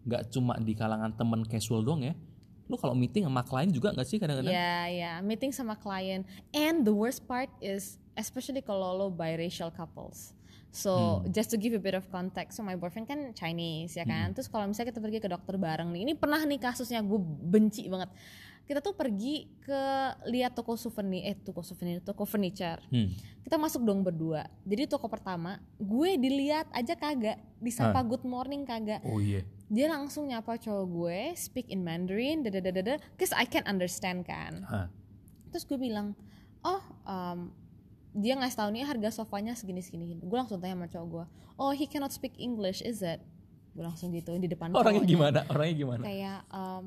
[0.07, 2.15] nggak cuma di kalangan temen casual doang ya.
[2.71, 4.55] Lu kalau meeting sama klien juga nggak sih kadang-kadang?
[4.55, 6.23] Ya ya meeting sama klien.
[6.55, 10.35] And the worst part is especially kalau lo biracial couples
[10.75, 11.31] So Hmm.
[11.31, 14.35] just to give you a bit of context, so my boyfriend kan Chinese ya kan.
[14.35, 17.15] Terus kalau misalnya kita pergi ke dokter bareng nih, ini pernah nih kasusnya gue
[17.47, 18.11] benci banget.
[18.67, 19.81] Kita tuh pergi ke
[20.27, 22.83] lihat toko souvenir, eh toko souvenir, toko furniture.
[22.91, 23.07] Hmm.
[23.47, 24.51] Kita masuk dong berdua.
[24.67, 28.99] Jadi toko pertama, gue dilihat aja kagak, disapa good morning kagak.
[29.07, 34.27] oh iya Dia langsung nyapa cowok gue, speak in Mandarin, dada cause I can understand
[34.27, 34.87] kan Hah.
[35.49, 36.13] terus gue bilang
[36.61, 37.49] oh um,
[38.15, 41.25] dia ngasih tau nih harga sofanya segini segini gue langsung tanya sama cowok gue
[41.59, 43.23] oh he cannot speak English is it?
[43.75, 45.11] Gue langsung gitu di depan orangnya cowoknya.
[45.11, 45.39] gimana?
[45.51, 46.03] Orangnya gimana?
[46.03, 46.83] Kayak um,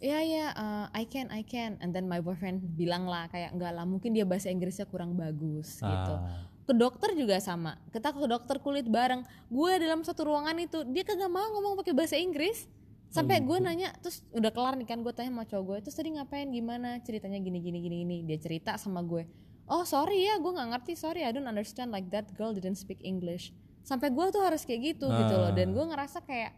[0.00, 1.80] ya ya uh, I can I can.
[1.80, 5.80] And then my boyfriend bilang lah kayak enggak lah mungkin dia bahasa Inggrisnya kurang bagus
[5.80, 6.14] gitu.
[6.16, 6.52] Ah.
[6.64, 7.76] ke dokter juga sama.
[7.92, 9.20] Kita ke dokter kulit bareng.
[9.52, 12.68] Gue dalam satu ruangan itu dia kagak mau ngomong pakai bahasa Inggris.
[13.12, 16.16] Sampai gue nanya terus udah kelar nih kan gue tanya sama cowok gue terus tadi
[16.16, 16.50] ngapain?
[16.50, 16.98] Gimana?
[17.04, 18.16] Ceritanya gini gini gini gini.
[18.26, 22.08] Dia cerita sama gue oh sorry ya gue nggak ngerti sorry I don't understand like
[22.08, 23.50] that girl didn't speak English
[23.80, 25.72] sampai gue tuh harus kayak gitu gitu loh dan Ah.
[25.72, 26.52] gue ngerasa kayak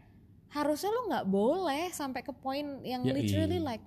[0.49, 3.67] harusnya lo nggak boleh sampai ke poin yang Ya, literally iya.
[3.67, 3.85] like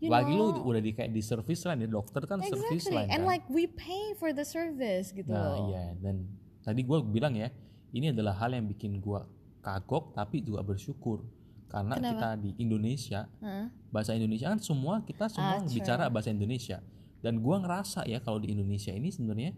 [0.00, 0.64] You Lagi lu know?
[0.64, 2.96] udah di kayak di service line ya, dokter kan service Exactly.
[2.96, 3.28] line And kan.
[3.28, 5.68] like we pay for the service gitu Nah loh.
[5.68, 6.24] iya dan
[6.58, 7.52] tadi gue bilang ya
[7.90, 9.20] ini adalah hal yang bikin gue
[9.60, 11.20] kagok tapi juga bersyukur
[11.68, 12.10] karena Kenapa?
[12.10, 13.68] kita di Indonesia Heeh.
[13.90, 15.76] bahasa Indonesia kan semua kita semua Ah, true.
[15.76, 16.80] bicara bahasa Indonesia
[17.20, 19.52] dan gue ngerasa ya kalau di Indonesia ini sebenarnya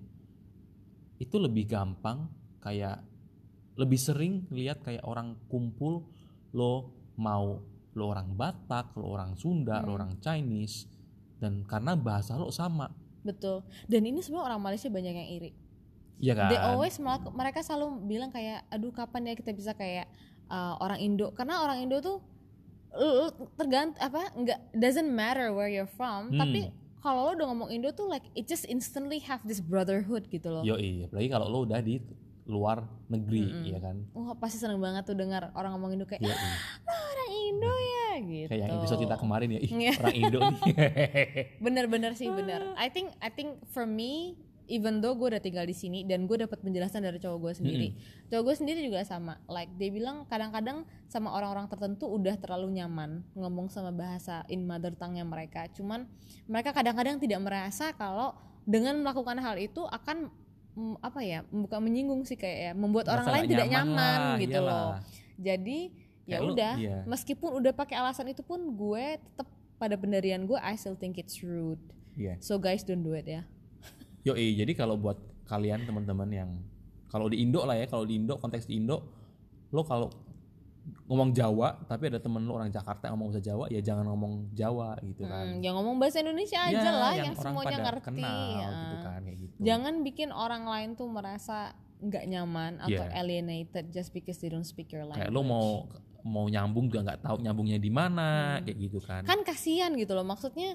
[1.16, 2.26] itu lebih gampang
[2.58, 3.02] kayak
[3.74, 6.04] lebih sering lihat kayak orang kumpul
[6.50, 6.72] lo
[7.16, 9.96] mau lo orang Batak lo orang Sunda lo Hmm.
[9.96, 10.90] orang Chinese
[11.38, 12.90] dan karena bahasa lo sama
[13.22, 13.62] Betul.
[13.86, 15.50] Dan ini sebenarnya orang Malaysia banyak yang iri.
[16.18, 20.10] Iya kan They always melak- mereka selalu bilang kayak aduh kapan ya kita bisa kayak
[20.46, 22.18] uh, orang Indo karena orang Indo tuh
[23.54, 26.38] tergant apa nggak doesn't matter where you're from Hmm.
[26.38, 26.60] tapi
[27.02, 30.62] kalau lo udah ngomong Indo tuh like it just instantly have this brotherhood gitu loh.
[30.62, 31.98] Yo iya, apalagi kalau lo udah di
[32.42, 34.02] luar negeri, ya kan?
[34.14, 38.08] Wah pasti seneng banget tuh dengar orang ngomong Indo kayak Yo "Ah, orang Indo ya
[38.18, 38.48] gitu.
[38.50, 40.60] Kayak yang episode kita kemarin ya, ih orang Indo nih.
[41.58, 42.70] Bener-bener sih bener.
[42.82, 44.38] I think I think for me
[44.70, 47.88] even though gue udah tinggal di sini dan gue dapat penjelasan dari cowok gue sendiri,
[48.30, 49.38] cowok gue sendiri juga sama.
[49.50, 54.94] Like dia bilang kadang-kadang sama orang-orang tertentu udah terlalu nyaman ngomong sama bahasa in mother
[54.94, 55.66] tongue-nya mereka.
[55.74, 56.06] Cuman
[56.46, 60.30] mereka kadang-kadang tidak merasa kalau dengan melakukan hal itu akan
[60.78, 64.38] mm, apa ya bukan menyinggung sih kayak ya membuat orang Merasa lain tidak nyaman lah,
[64.38, 64.70] gitu iyalah.
[64.70, 64.92] loh.
[65.42, 65.78] Jadi
[66.22, 66.98] ya udah iya.
[67.02, 71.42] meskipun udah pakai alasan itu pun gue tetap pada pendirian gue I still think it's
[71.42, 71.82] rude.
[72.14, 72.38] Iya.
[72.38, 73.42] So guys don't do it ya.
[74.22, 76.50] Yo jadi kalau buat kalian teman-teman yang
[77.06, 79.04] kalau di Indo lah ya, kalau di Indo konteks di Indo,
[79.68, 80.08] lo kalau
[81.06, 84.32] ngomong Jawa tapi ada temen lo orang Jakarta yang ngomong bahasa Jawa, ya jangan ngomong
[84.50, 85.44] Jawa gitu kan.
[85.46, 88.06] Hmm, yang ngomong bahasa Indonesia aja Ya, lah yang, orang semuanya ngerti.
[88.08, 88.68] kenal ya.
[88.72, 89.54] gitu kan kayak gitu.
[89.60, 93.14] Jangan bikin orang lain tuh merasa nggak nyaman atau Yeah.
[93.14, 95.22] alienated just because they don't speak your language.
[95.22, 95.86] kayak lo mau
[96.22, 99.22] mau nyambung juga nggak tahu nyambungnya di mana kayak gitu kan.
[99.22, 100.74] kan kasihan gitu loh maksudnya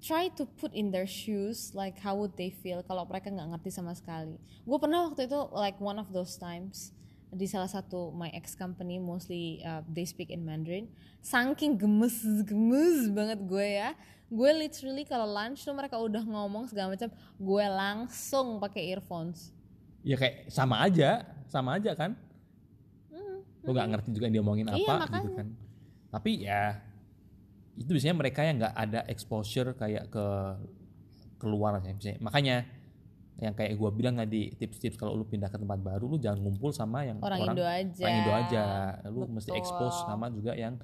[0.00, 3.70] try to put in their shoes like how would they feel kalau mereka nggak ngerti
[3.70, 6.90] sama sekali gue pernah waktu itu like one of those times
[7.30, 10.90] di salah satu my ex company mostly uh, they speak in Mandarin
[11.20, 13.94] saking gemes gemes banget gue ya
[14.26, 19.52] gue literally kalau lunch tuh mereka udah ngomong segala macam gue langsung pakai earphones
[20.00, 22.16] Ya kayak sama aja, sama aja kan.
[23.60, 25.36] Lo nggak ngerti juga yang dia omongin Hmm, Iya, apa gitu makanya.
[25.36, 25.48] kan.
[26.08, 26.62] Tapi ya
[27.80, 30.26] itu biasanya mereka yang nggak ada exposure kayak ke
[31.40, 32.20] keluar ya misalnya.
[32.20, 32.56] Makanya
[33.40, 36.76] yang kayak gua bilang tadi tips-tips kalau lu pindah ke tempat baru lu jangan ngumpul
[36.76, 38.64] sama yang orang, Indo aja orang Indo aja.
[39.08, 39.60] Lu mesti Betul.
[39.64, 40.76] expose sama juga yang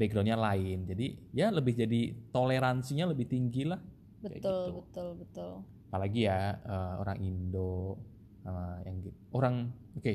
[0.00, 0.88] backgroundnya lain.
[0.88, 3.76] Jadi ya lebih jadi toleransinya lebih tinggi lah.
[4.24, 4.54] Betul gitu.
[4.80, 5.52] betul betul
[5.88, 7.96] apalagi ya eh, orang Indo
[8.44, 8.96] sama yang
[9.32, 9.54] orang
[9.96, 10.14] oke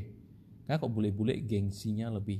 [0.64, 2.40] Karena kok bule-bule gengsinya lebih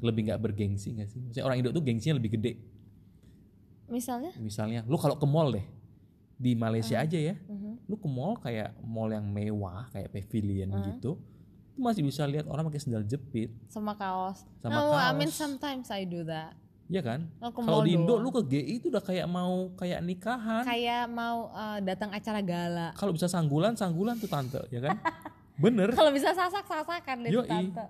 [0.00, 1.20] lebih nggak bergengsi nggak sih?
[1.20, 2.52] Maksudnya orang Indo tuh gengsinya lebih gede.
[3.88, 5.66] Misalnya Misalnya, lu kalau ke mall deh
[6.34, 7.86] di Malaysia aja ya, Mhm.
[7.86, 10.84] lu ke mall kayak mall yang mewah kayak pavilion Uh-huh.
[10.90, 11.10] gitu,
[11.72, 15.36] lu masih bisa lihat orang pakai sandal jepit, sama kaos Sama no I mean kaos.
[15.36, 16.52] sometimes I do that
[16.86, 17.26] ya kan?
[17.42, 20.62] Kalau di Indo lu ke GI itu udah kayak mau kayak nikahan.
[20.62, 24.94] kayak mau uh, datang acara gala Kalau bisa sanggulan, sanggulan tuh tante, ya kan?
[25.58, 25.88] Bener.
[25.90, 27.48] kalau bisa sasak sasakan deh Yoi.
[27.48, 27.80] tante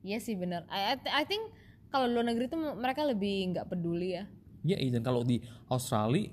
[0.00, 1.42] iya sih bener I, I, I think
[1.88, 4.30] kalau luar negeri tuh mereka lebih nggak peduli ya
[4.66, 6.26] Ya, dan kalau di Australia,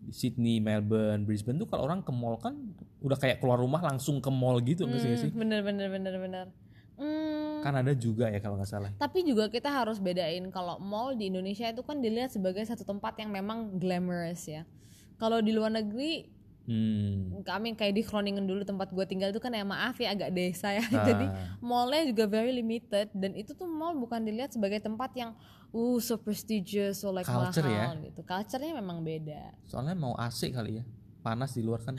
[0.00, 2.56] di Sydney, Melbourne, Brisbane tuh kalau orang ke mall kan
[2.98, 5.28] udah kayak keluar rumah langsung ke mall gitu nggak sih?
[5.28, 6.46] Hmm, bener bener bener bener
[6.94, 8.90] Hmm, Kanada juga ya kalau nggak salah.
[8.94, 13.18] tapi juga kita harus bedain kalau mall di Indonesia itu kan dilihat sebagai satu tempat
[13.18, 14.62] yang memang glamorous ya
[15.16, 16.30] kalau di luar negeri
[16.64, 17.44] Hmm.
[17.44, 20.72] kami kayak di Groningen dulu tempat gue tinggal itu kan ya maaf ya agak desa
[20.72, 21.04] ya Nah.
[21.12, 21.26] jadi
[21.60, 25.36] mallnya juga very limited dan itu tuh mall bukan dilihat sebagai tempat yang
[25.74, 30.78] uh so prestigious so like Culture mahal gitu culture-nya memang beda Soalnya mau AC kali
[30.78, 30.84] ya,
[31.18, 31.98] panas di luar kan.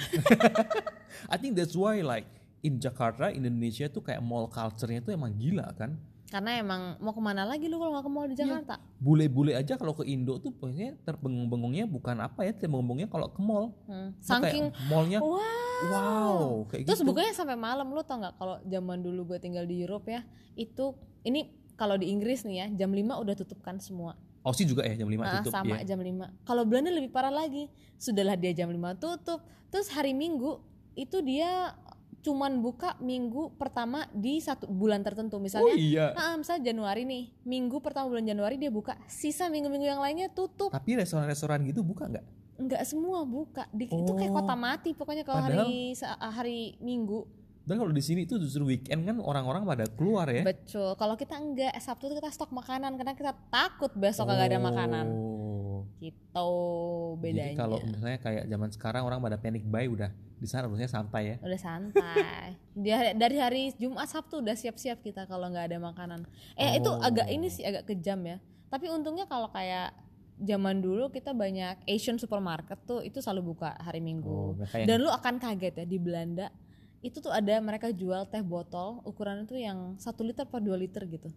[1.34, 2.24] I think that's why like
[2.62, 5.94] in Jakarta, Indonesia tuh kayak mall culture-nya tuh emang gila kan.
[6.26, 8.32] karena emang mau ke mana lagi lu kalau nggak ke mall Iya.
[8.34, 13.30] di Jakarta Bule-bule aja kalau ke Indo tuh pokoknya terbengung-bengungnya bukan apa ya, terbengung-bengungnya kalau
[13.30, 13.78] ke mall.
[13.86, 15.38] Hmm, saking mallnya wow
[15.86, 17.08] wow, kayak terus gitu.
[17.08, 20.26] bukannya sampai malam lu tau nggak kalau zaman dulu gue tinggal di Europe ya
[20.58, 21.46] itu ini
[21.76, 25.10] kalau di Inggris nih ya jam 5 udah tutup kan semua Aussie juga ya jam
[25.10, 25.90] 5 Nah, tutup sama ya.
[25.90, 26.30] jam 5.
[26.46, 27.66] Kalau Belanda lebih parah lagi.
[27.98, 29.42] Sudahlah dia jam 5 tutup.
[29.74, 30.62] Terus hari Minggu
[30.94, 31.74] itu dia
[32.22, 35.74] cuman buka minggu pertama di satu bulan tertentu Oh misalnya.
[35.74, 36.06] iya.
[36.14, 40.74] Nah, misalnya Januari nih, minggu pertama bulan Januari dia buka, sisa minggu-minggu yang lainnya tutup.
[40.74, 42.26] Tapi restoran-restoran gitu buka nggak?
[42.58, 43.70] Enggak semua buka.
[43.70, 44.42] Di, Itu kayak Oh.
[44.42, 47.26] kota mati pokoknya kalau Padahal- hari hari Minggu.
[47.66, 50.46] Dan kalau di sini itu justru weekend kan orang-orang pada keluar ya.
[50.46, 50.94] Betul.
[50.94, 55.06] Kalau kita enggak, Sabtu itu kita stok makanan karena kita takut besok kagak ada makanan.
[55.10, 55.82] Oh.
[55.96, 56.52] gitu
[57.18, 60.92] bedanya Jadi kalau misalnya kayak zaman sekarang orang pada panic buy udah di sana harusnya
[60.92, 61.36] santai ya.
[61.40, 66.76] udah santai dia dari hari Jumat Sabtu udah siap-siap kita kalau nggak ada makanan eh
[66.76, 67.00] itu Oh.
[67.00, 68.38] agak ini sih agak kejam ya
[68.68, 69.96] tapi untungnya kalau kayak
[70.36, 74.36] zaman dulu kita banyak Asian supermarket tuh itu selalu buka hari Oh, Minggu
[74.76, 76.52] yang dan lu akan kaget ya di Belanda
[77.06, 81.06] itu tuh ada mereka jual teh botol ukurannya tuh yang satu liter per 2 liter
[81.06, 81.30] gitu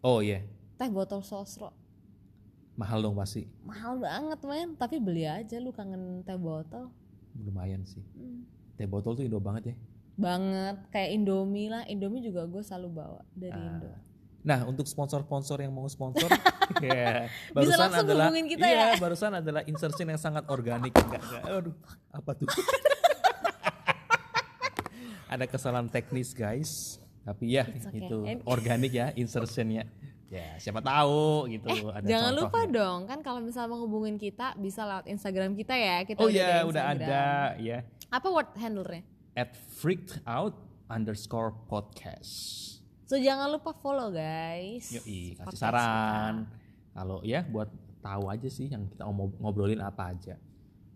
[0.00, 0.40] Oh iya,
[0.76, 1.74] teh botol sosro
[2.72, 3.44] mahal dong pasti.
[3.60, 6.88] mahal banget men tapi beli aja lu kangen teh botol
[7.32, 8.02] Lumayan sih.
[8.12, 8.42] Hmm.
[8.74, 9.76] Teh botol tuh Indo banget ya.
[10.16, 13.66] banget kayak Indomie lah Indomie juga gue selalu bawa dari Ah.
[13.68, 13.90] Indo
[14.40, 16.24] Nah, untuk sponsor-sponsor yang mau sponsor,
[16.80, 18.96] ya, Bisa langsung adalah kita iya, ya.
[18.96, 20.96] barusan adalah insertion yang sangat organik.
[20.96, 21.42] Enggak, enggak.
[21.44, 21.76] Aduh,
[22.08, 22.48] apa tuh?
[25.30, 26.98] Ada kesalahan teknis, guys.
[27.22, 28.02] Tapi ya, It's okay.
[28.02, 29.86] itu organik ya insertionnya.
[30.26, 31.70] Ya, siapa tahu gitu.
[31.88, 32.74] ada Eh, Jangan lupa contohnya.
[32.76, 36.34] dong kan kalau misalnya mau hubungin kita bisa lewat Instagram kita ya kita Oh udah
[36.34, 37.18] iya, ada udah ada
[37.58, 37.78] ya.
[38.08, 39.02] Apa word handle-nya?
[39.32, 40.54] At freaked out
[40.86, 42.30] underscore podcast.
[43.06, 44.90] So jangan lupa follow guys.
[44.92, 46.34] Yoi, kasih podcast saran.
[46.90, 47.70] Kalau ya buat
[48.00, 50.38] tahu aja sih yang kita ngob- ngobrolin apa aja.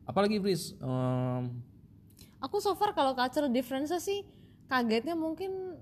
[0.04, 1.73] Apalagi Fris, kita.
[2.44, 4.20] Aku so far kalau cultural difference sih
[4.68, 5.80] kagetnya mungkin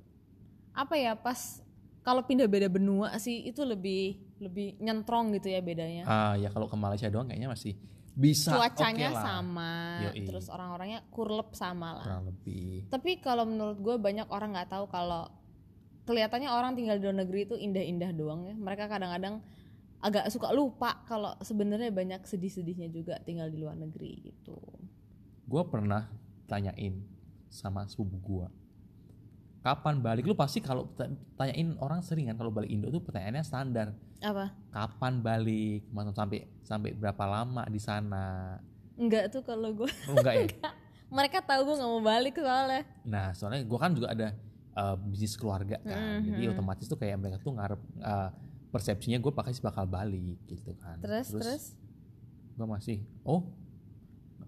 [0.73, 1.59] apa ya pas
[2.03, 6.03] kalau pindah beda benua sih itu lebih lebih nyentrong gitu ya bedanya.
[6.07, 7.79] ah ya kalau ke Malaysia doang kayaknya masih
[8.13, 9.73] bisa Cuacanya oke lah, sama,
[10.11, 10.29] Yoi.
[10.29, 12.05] terus orang-orangnya kurlep sama lah.
[12.05, 12.85] kurang lebih.
[12.93, 15.33] Tapi kalau menurut gue banyak orang nggak tahu kalau
[16.05, 18.53] kelihatannya orang tinggal di luar negeri itu indah-indah doang ya.
[18.53, 19.41] Mereka kadang-kadang
[20.03, 24.61] agak suka lupa kalau sebenarnya banyak sedih-sedihnya juga tinggal di luar negeri gitu.
[25.49, 26.05] Gue pernah
[26.53, 27.01] tanyain
[27.49, 28.47] sama sepupu gue,
[29.63, 30.29] kapan balik?
[30.29, 33.97] Lu pasti kalau ta- tanyain orang sering kan kalau balik Indo tuh pertanyaannya standar.
[34.21, 34.53] Apa?
[34.69, 35.89] Kapan balik?
[35.89, 38.59] Maksud sampai sampai berapa lama di sana?
[38.95, 39.89] Enggak tuh kalau gue.
[40.07, 40.47] Oh, enggak ya?
[41.17, 42.83] Mereka tahu gue nggak mau balik soalnya.
[43.05, 44.33] Nah, soalnya gue kan juga ada
[44.73, 46.53] uh, bisnis keluarga kan, jadi Mhm.
[46.57, 48.33] otomatis tuh kayak mereka tuh ngarep uh,
[48.73, 50.97] persepsinya gue pakai bakal balik gitu kan.
[51.05, 51.65] Terus terus,
[52.57, 53.45] gue masih, oh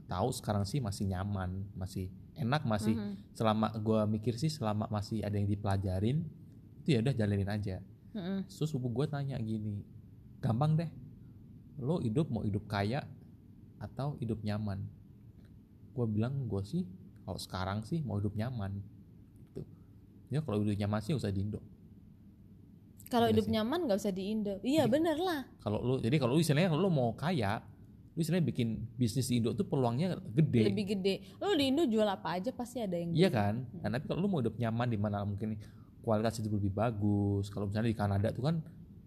[0.05, 3.14] tahu sekarang sih masih nyaman, masih enak, masih Mhm.
[3.32, 6.22] selama gue mikir sih selama masih ada yang dipelajarin,
[6.82, 7.76] itu ya udah jalanin aja.
[8.12, 8.46] Mm-mm.
[8.46, 9.82] Terus gue tanya gini,
[10.38, 10.90] gampang deh,
[11.78, 13.02] lo hidup mau hidup kaya
[13.78, 14.82] atau hidup nyaman?
[15.94, 16.82] Gue bilang gue sih
[17.24, 18.78] kalau sekarang sih mau hidup nyaman.
[19.48, 19.62] Gitu.
[20.30, 21.62] Ya kalau hidup nyaman sih usah di Indo.
[23.09, 23.52] Kalau Iya hidup sih.
[23.55, 24.55] nyaman nggak usah di Indo.
[24.61, 25.46] Iya bener lah.
[25.62, 27.62] Kalau lo, jadi kalau lo istilahnya kalau lo mau kaya,
[28.15, 30.71] lo istilahnya bikin bisnis di Indo tuh peluangnya gede.
[30.71, 31.15] Lebih gede.
[31.37, 33.67] Lo di Indo jual apa aja pasti ada yang Iya kan?
[33.83, 35.59] Nah, tapi kalau lu mau hidup nyaman di mana mungkin
[36.01, 37.51] kualitas hidup lebih bagus.
[37.51, 38.62] Kalau misalnya di Kanada tuh kan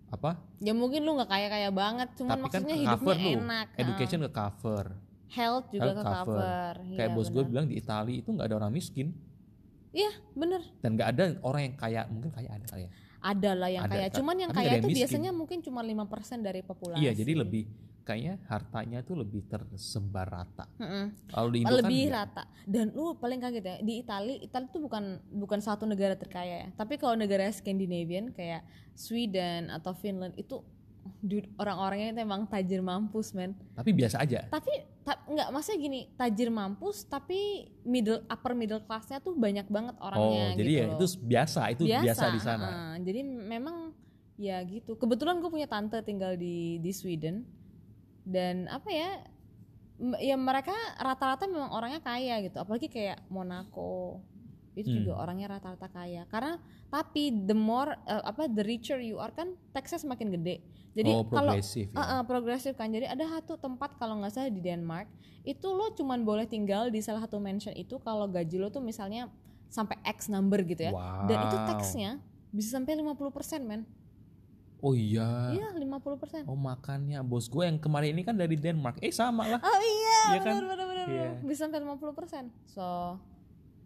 [0.07, 0.35] apa?
[0.59, 3.39] Ya mungkin lu nggak kaya-kaya banget, cuman tapi kan maksudnya ke hidupnya lu.
[3.43, 3.67] enak.
[3.75, 4.85] Education ke cover.
[5.27, 6.15] health juga Health ke cover.
[6.39, 6.73] cover.
[6.95, 9.11] Kayak Iya, bos gue bilang di Italia itu nggak ada orang miskin
[9.91, 10.61] Iya, bener.
[10.79, 12.01] dan nggak ada orang yang kaya.
[12.07, 12.91] Mungkin kaya ada kali ya.
[13.21, 14.07] Ada lah yang Ada, kaya.
[14.13, 14.97] Cuman yang kaya yang miskin.
[15.03, 17.01] biasanya mungkin cuma 5% dari populasi.
[17.01, 17.65] Iya, jadi lebih
[18.07, 20.63] kayaknya hartanya tuh lebih tersebar rata.
[21.27, 22.43] Kalau di Indo lebih kan rata.
[22.63, 26.67] Dan lu paling kaget ya di Italia, Italia tuh bukan bukan satu negara terkaya ya.
[26.71, 28.63] Tapi kalau negara Scandinavian kayak
[28.95, 30.63] Sweden atau Finland itu
[31.19, 33.55] dude, orang-orangnya itu emang tajir mampus men.
[33.75, 34.47] tapi biasa aja.
[34.47, 34.71] Tapi
[35.07, 40.11] ta- nggak maksudnya gini tajir mampus tapi middle upper middle classnya tuh banyak banget Oh,
[40.11, 40.95] orangnya jadi gitu ya loh.
[40.99, 42.67] itu biasa, itu biasa, di sana.
[42.67, 42.93] heeh.
[43.07, 43.95] jadi memang
[44.35, 44.93] ya gitu.
[44.93, 47.47] Kebetulan gue punya tante tinggal di di Sweden
[48.21, 49.09] dan apa ya
[50.19, 52.59] ya mereka rata-rata memang orangnya kaya gitu.
[52.59, 54.21] Apalagi kayak Monaco
[54.77, 54.97] itu Hmm.
[55.01, 56.29] juga orangnya rata-rata kaya.
[56.29, 60.61] Karena tapi the more eh, apa the richer you are kan taxnya semakin gede.
[60.93, 61.61] Jadi oh, kalau ya.
[61.61, 65.05] Uh, uh, progresif kan jadi ada satu tempat kalau nggak salah di Denmark
[65.41, 69.29] itu lo cuman boleh tinggal di salah satu mansion itu kalau gaji lo tuh misalnya
[69.67, 71.29] sampai X number gitu ya Wow.
[71.29, 72.11] dan itu taxnya
[72.49, 73.13] bisa sampai 50%
[73.61, 73.85] men
[74.77, 75.53] Oh iya.
[75.53, 78.97] iya 50% Oh makannya bos gue yang kemarin ini kan dari Denmark.
[78.99, 79.59] Eh sama lah.
[79.59, 80.53] oh iya Iya kan?
[80.53, 81.29] benar benar benar benar.
[81.45, 82.85] bisa sampai 50% so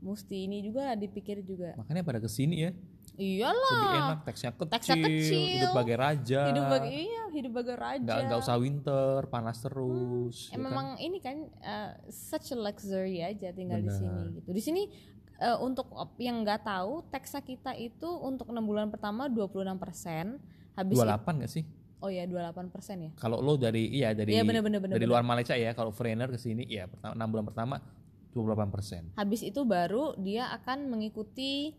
[0.01, 2.71] mesti ini juga dipikir juga Makanya pada ke sini ya.
[3.15, 5.41] iyalah Lebih enak teksnya kecil, Teksnya kecil.
[5.61, 6.41] hidup bagai raja.
[6.49, 10.49] hidup bagi iya hidup bagai raja nggak nggak usah winter, panas terus.
[10.49, 10.61] Ya, ya kan?
[10.65, 13.99] memang ini kan uh, such a luxury aja tinggal di Benar.
[14.01, 14.49] sini gitu.
[14.49, 14.81] Di sini
[15.37, 15.85] uh, untuk
[16.17, 20.41] yang nggak tahu teksnya kita itu untuk enam bulan pertama 26%,
[20.73, 21.63] habis itu, 28 nggak sih?
[22.01, 23.11] oh ya 28% ya.
[23.13, 25.11] Kalau lo dari iya dari bener, bener, bener, dari bener.
[25.13, 27.75] luar Malaysia ya, kalau foreigner ke sini ya pertama 6 bulan pertama
[28.31, 29.01] 28 persen.
[29.13, 31.75] Habis itu baru dia akan mengikuti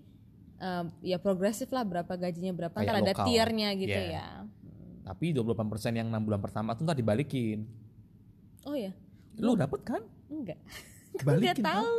[0.58, 4.12] uh, ya progresif lah berapa gajinya berapa Kayak ntar ada tiernya gitu Iya.
[4.20, 4.26] ya.
[5.02, 7.66] Tapi 28 persen yang 6 bulan pertama tuh ntar dibalikin.
[8.62, 8.94] Oh ya,
[9.36, 10.02] Lu dapet kan?
[10.28, 10.60] enggak.
[11.26, 11.82] Balikin nggak tau.
[11.82, 11.96] tahu.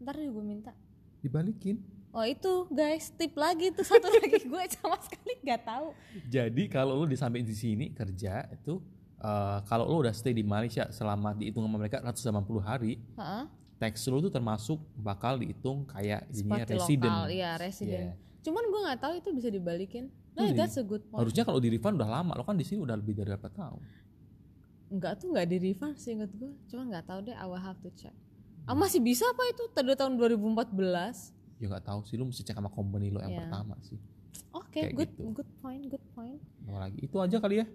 [0.00, 0.72] Ntar deh gue minta.
[1.20, 1.76] Dibalikin.
[2.10, 5.86] Oh itu guys, tip lagi tuh satu lagi gue sama sekali nggak tahu.
[6.26, 8.82] Jadi kalau lu disampein di sini kerja itu
[9.16, 12.26] eh, kalau lu udah stay di Malaysia selama dihitung sama mereka 180
[12.60, 13.44] hari, Heeh.
[13.80, 17.14] Tax lu tuh termasuk bakal dihitung kayak jadinya Seperti resident.
[17.16, 18.06] lokal, iya resident.
[18.12, 18.14] Yeah.
[18.40, 20.04] Cuman gue nggak tahu itu bisa dibalikin.
[20.30, 20.54] Nah, Iya.
[20.54, 21.18] that's a good point.
[21.18, 23.80] Harusnya kalau di refund udah lama, lo kan di sini udah lebih dari berapa tahun.
[24.90, 26.52] Enggak tuh nggak di refund sih inget gue.
[26.66, 27.32] Cuma nggak tahu deh.
[27.32, 28.14] I will have to check.
[28.64, 29.64] Ah masih bisa apa itu?
[29.70, 31.32] Tadi tahun 2014.
[31.56, 33.40] Ya nggak tahu sih, lu mesti cek sama company lo yang Iya.
[33.44, 33.96] pertama sih.
[34.50, 35.22] Oke, Kayak good gitu.
[35.32, 36.40] good point, good point.
[36.64, 36.98] Apa lagi?
[37.00, 37.66] Itu aja kali ya.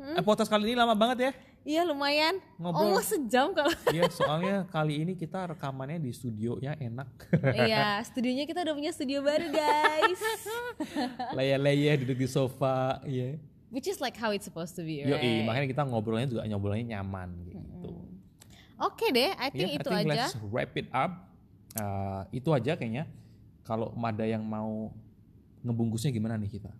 [0.00, 0.16] Hmm.
[0.16, 1.32] Eh, podcast kali ini lama banget ya.
[1.60, 2.40] Iya lumayan.
[2.56, 2.96] Ngobrol.
[2.96, 3.68] Almost sejam kalau.
[3.92, 7.08] Iya, soalnya kali ini kita rekamannya di studionya enak.
[7.52, 10.20] iya, studionya kita udah punya studio baru guys.
[11.36, 13.36] Laya-laya duduk di sofa, iya.
[13.68, 15.44] Which is like how it's supposed to be, Yoi, right?
[15.46, 17.92] makanya kita ngobrolnya juga ngobrolnya nyaman gitu.
[18.80, 20.26] Oke deh, I think I itu think aja.
[20.26, 21.28] let's wrap it up.
[21.76, 23.04] Uh, itu aja kayaknya.
[23.62, 24.90] Kalau ada yang mau
[25.62, 26.72] ngebungkusnya gimana nih kita?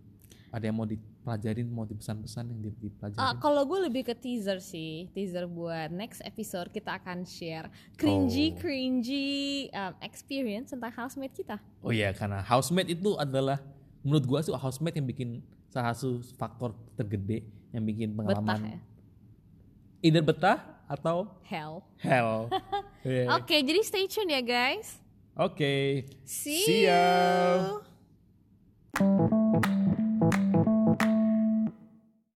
[0.51, 0.89] Ada yang mau
[1.21, 3.21] dipelajarin, mau dipesan-pesan yang di- dipelajarin?
[3.21, 8.51] Ah, kalau gue lebih ke teaser sih, teaser buat next episode kita akan share cringy
[8.51, 8.57] Oh.
[8.57, 9.29] cringy
[9.69, 11.61] um, experience tentang housemate kita.
[11.79, 13.61] Oh iya, karena housemate itu adalah
[14.01, 15.29] menurut gua tuh housemate yang bikin
[15.69, 18.79] salah satu faktor tergede yang bikin Betah pengalaman ya.
[20.01, 21.85] either betah atau Hell.
[21.97, 22.49] hell.
[23.01, 23.33] Iya.
[23.33, 25.01] Oke, jadi stay tune ya guys.
[25.33, 26.05] Oke.
[26.21, 27.81] See, See ya.
[28.93, 29.80] you.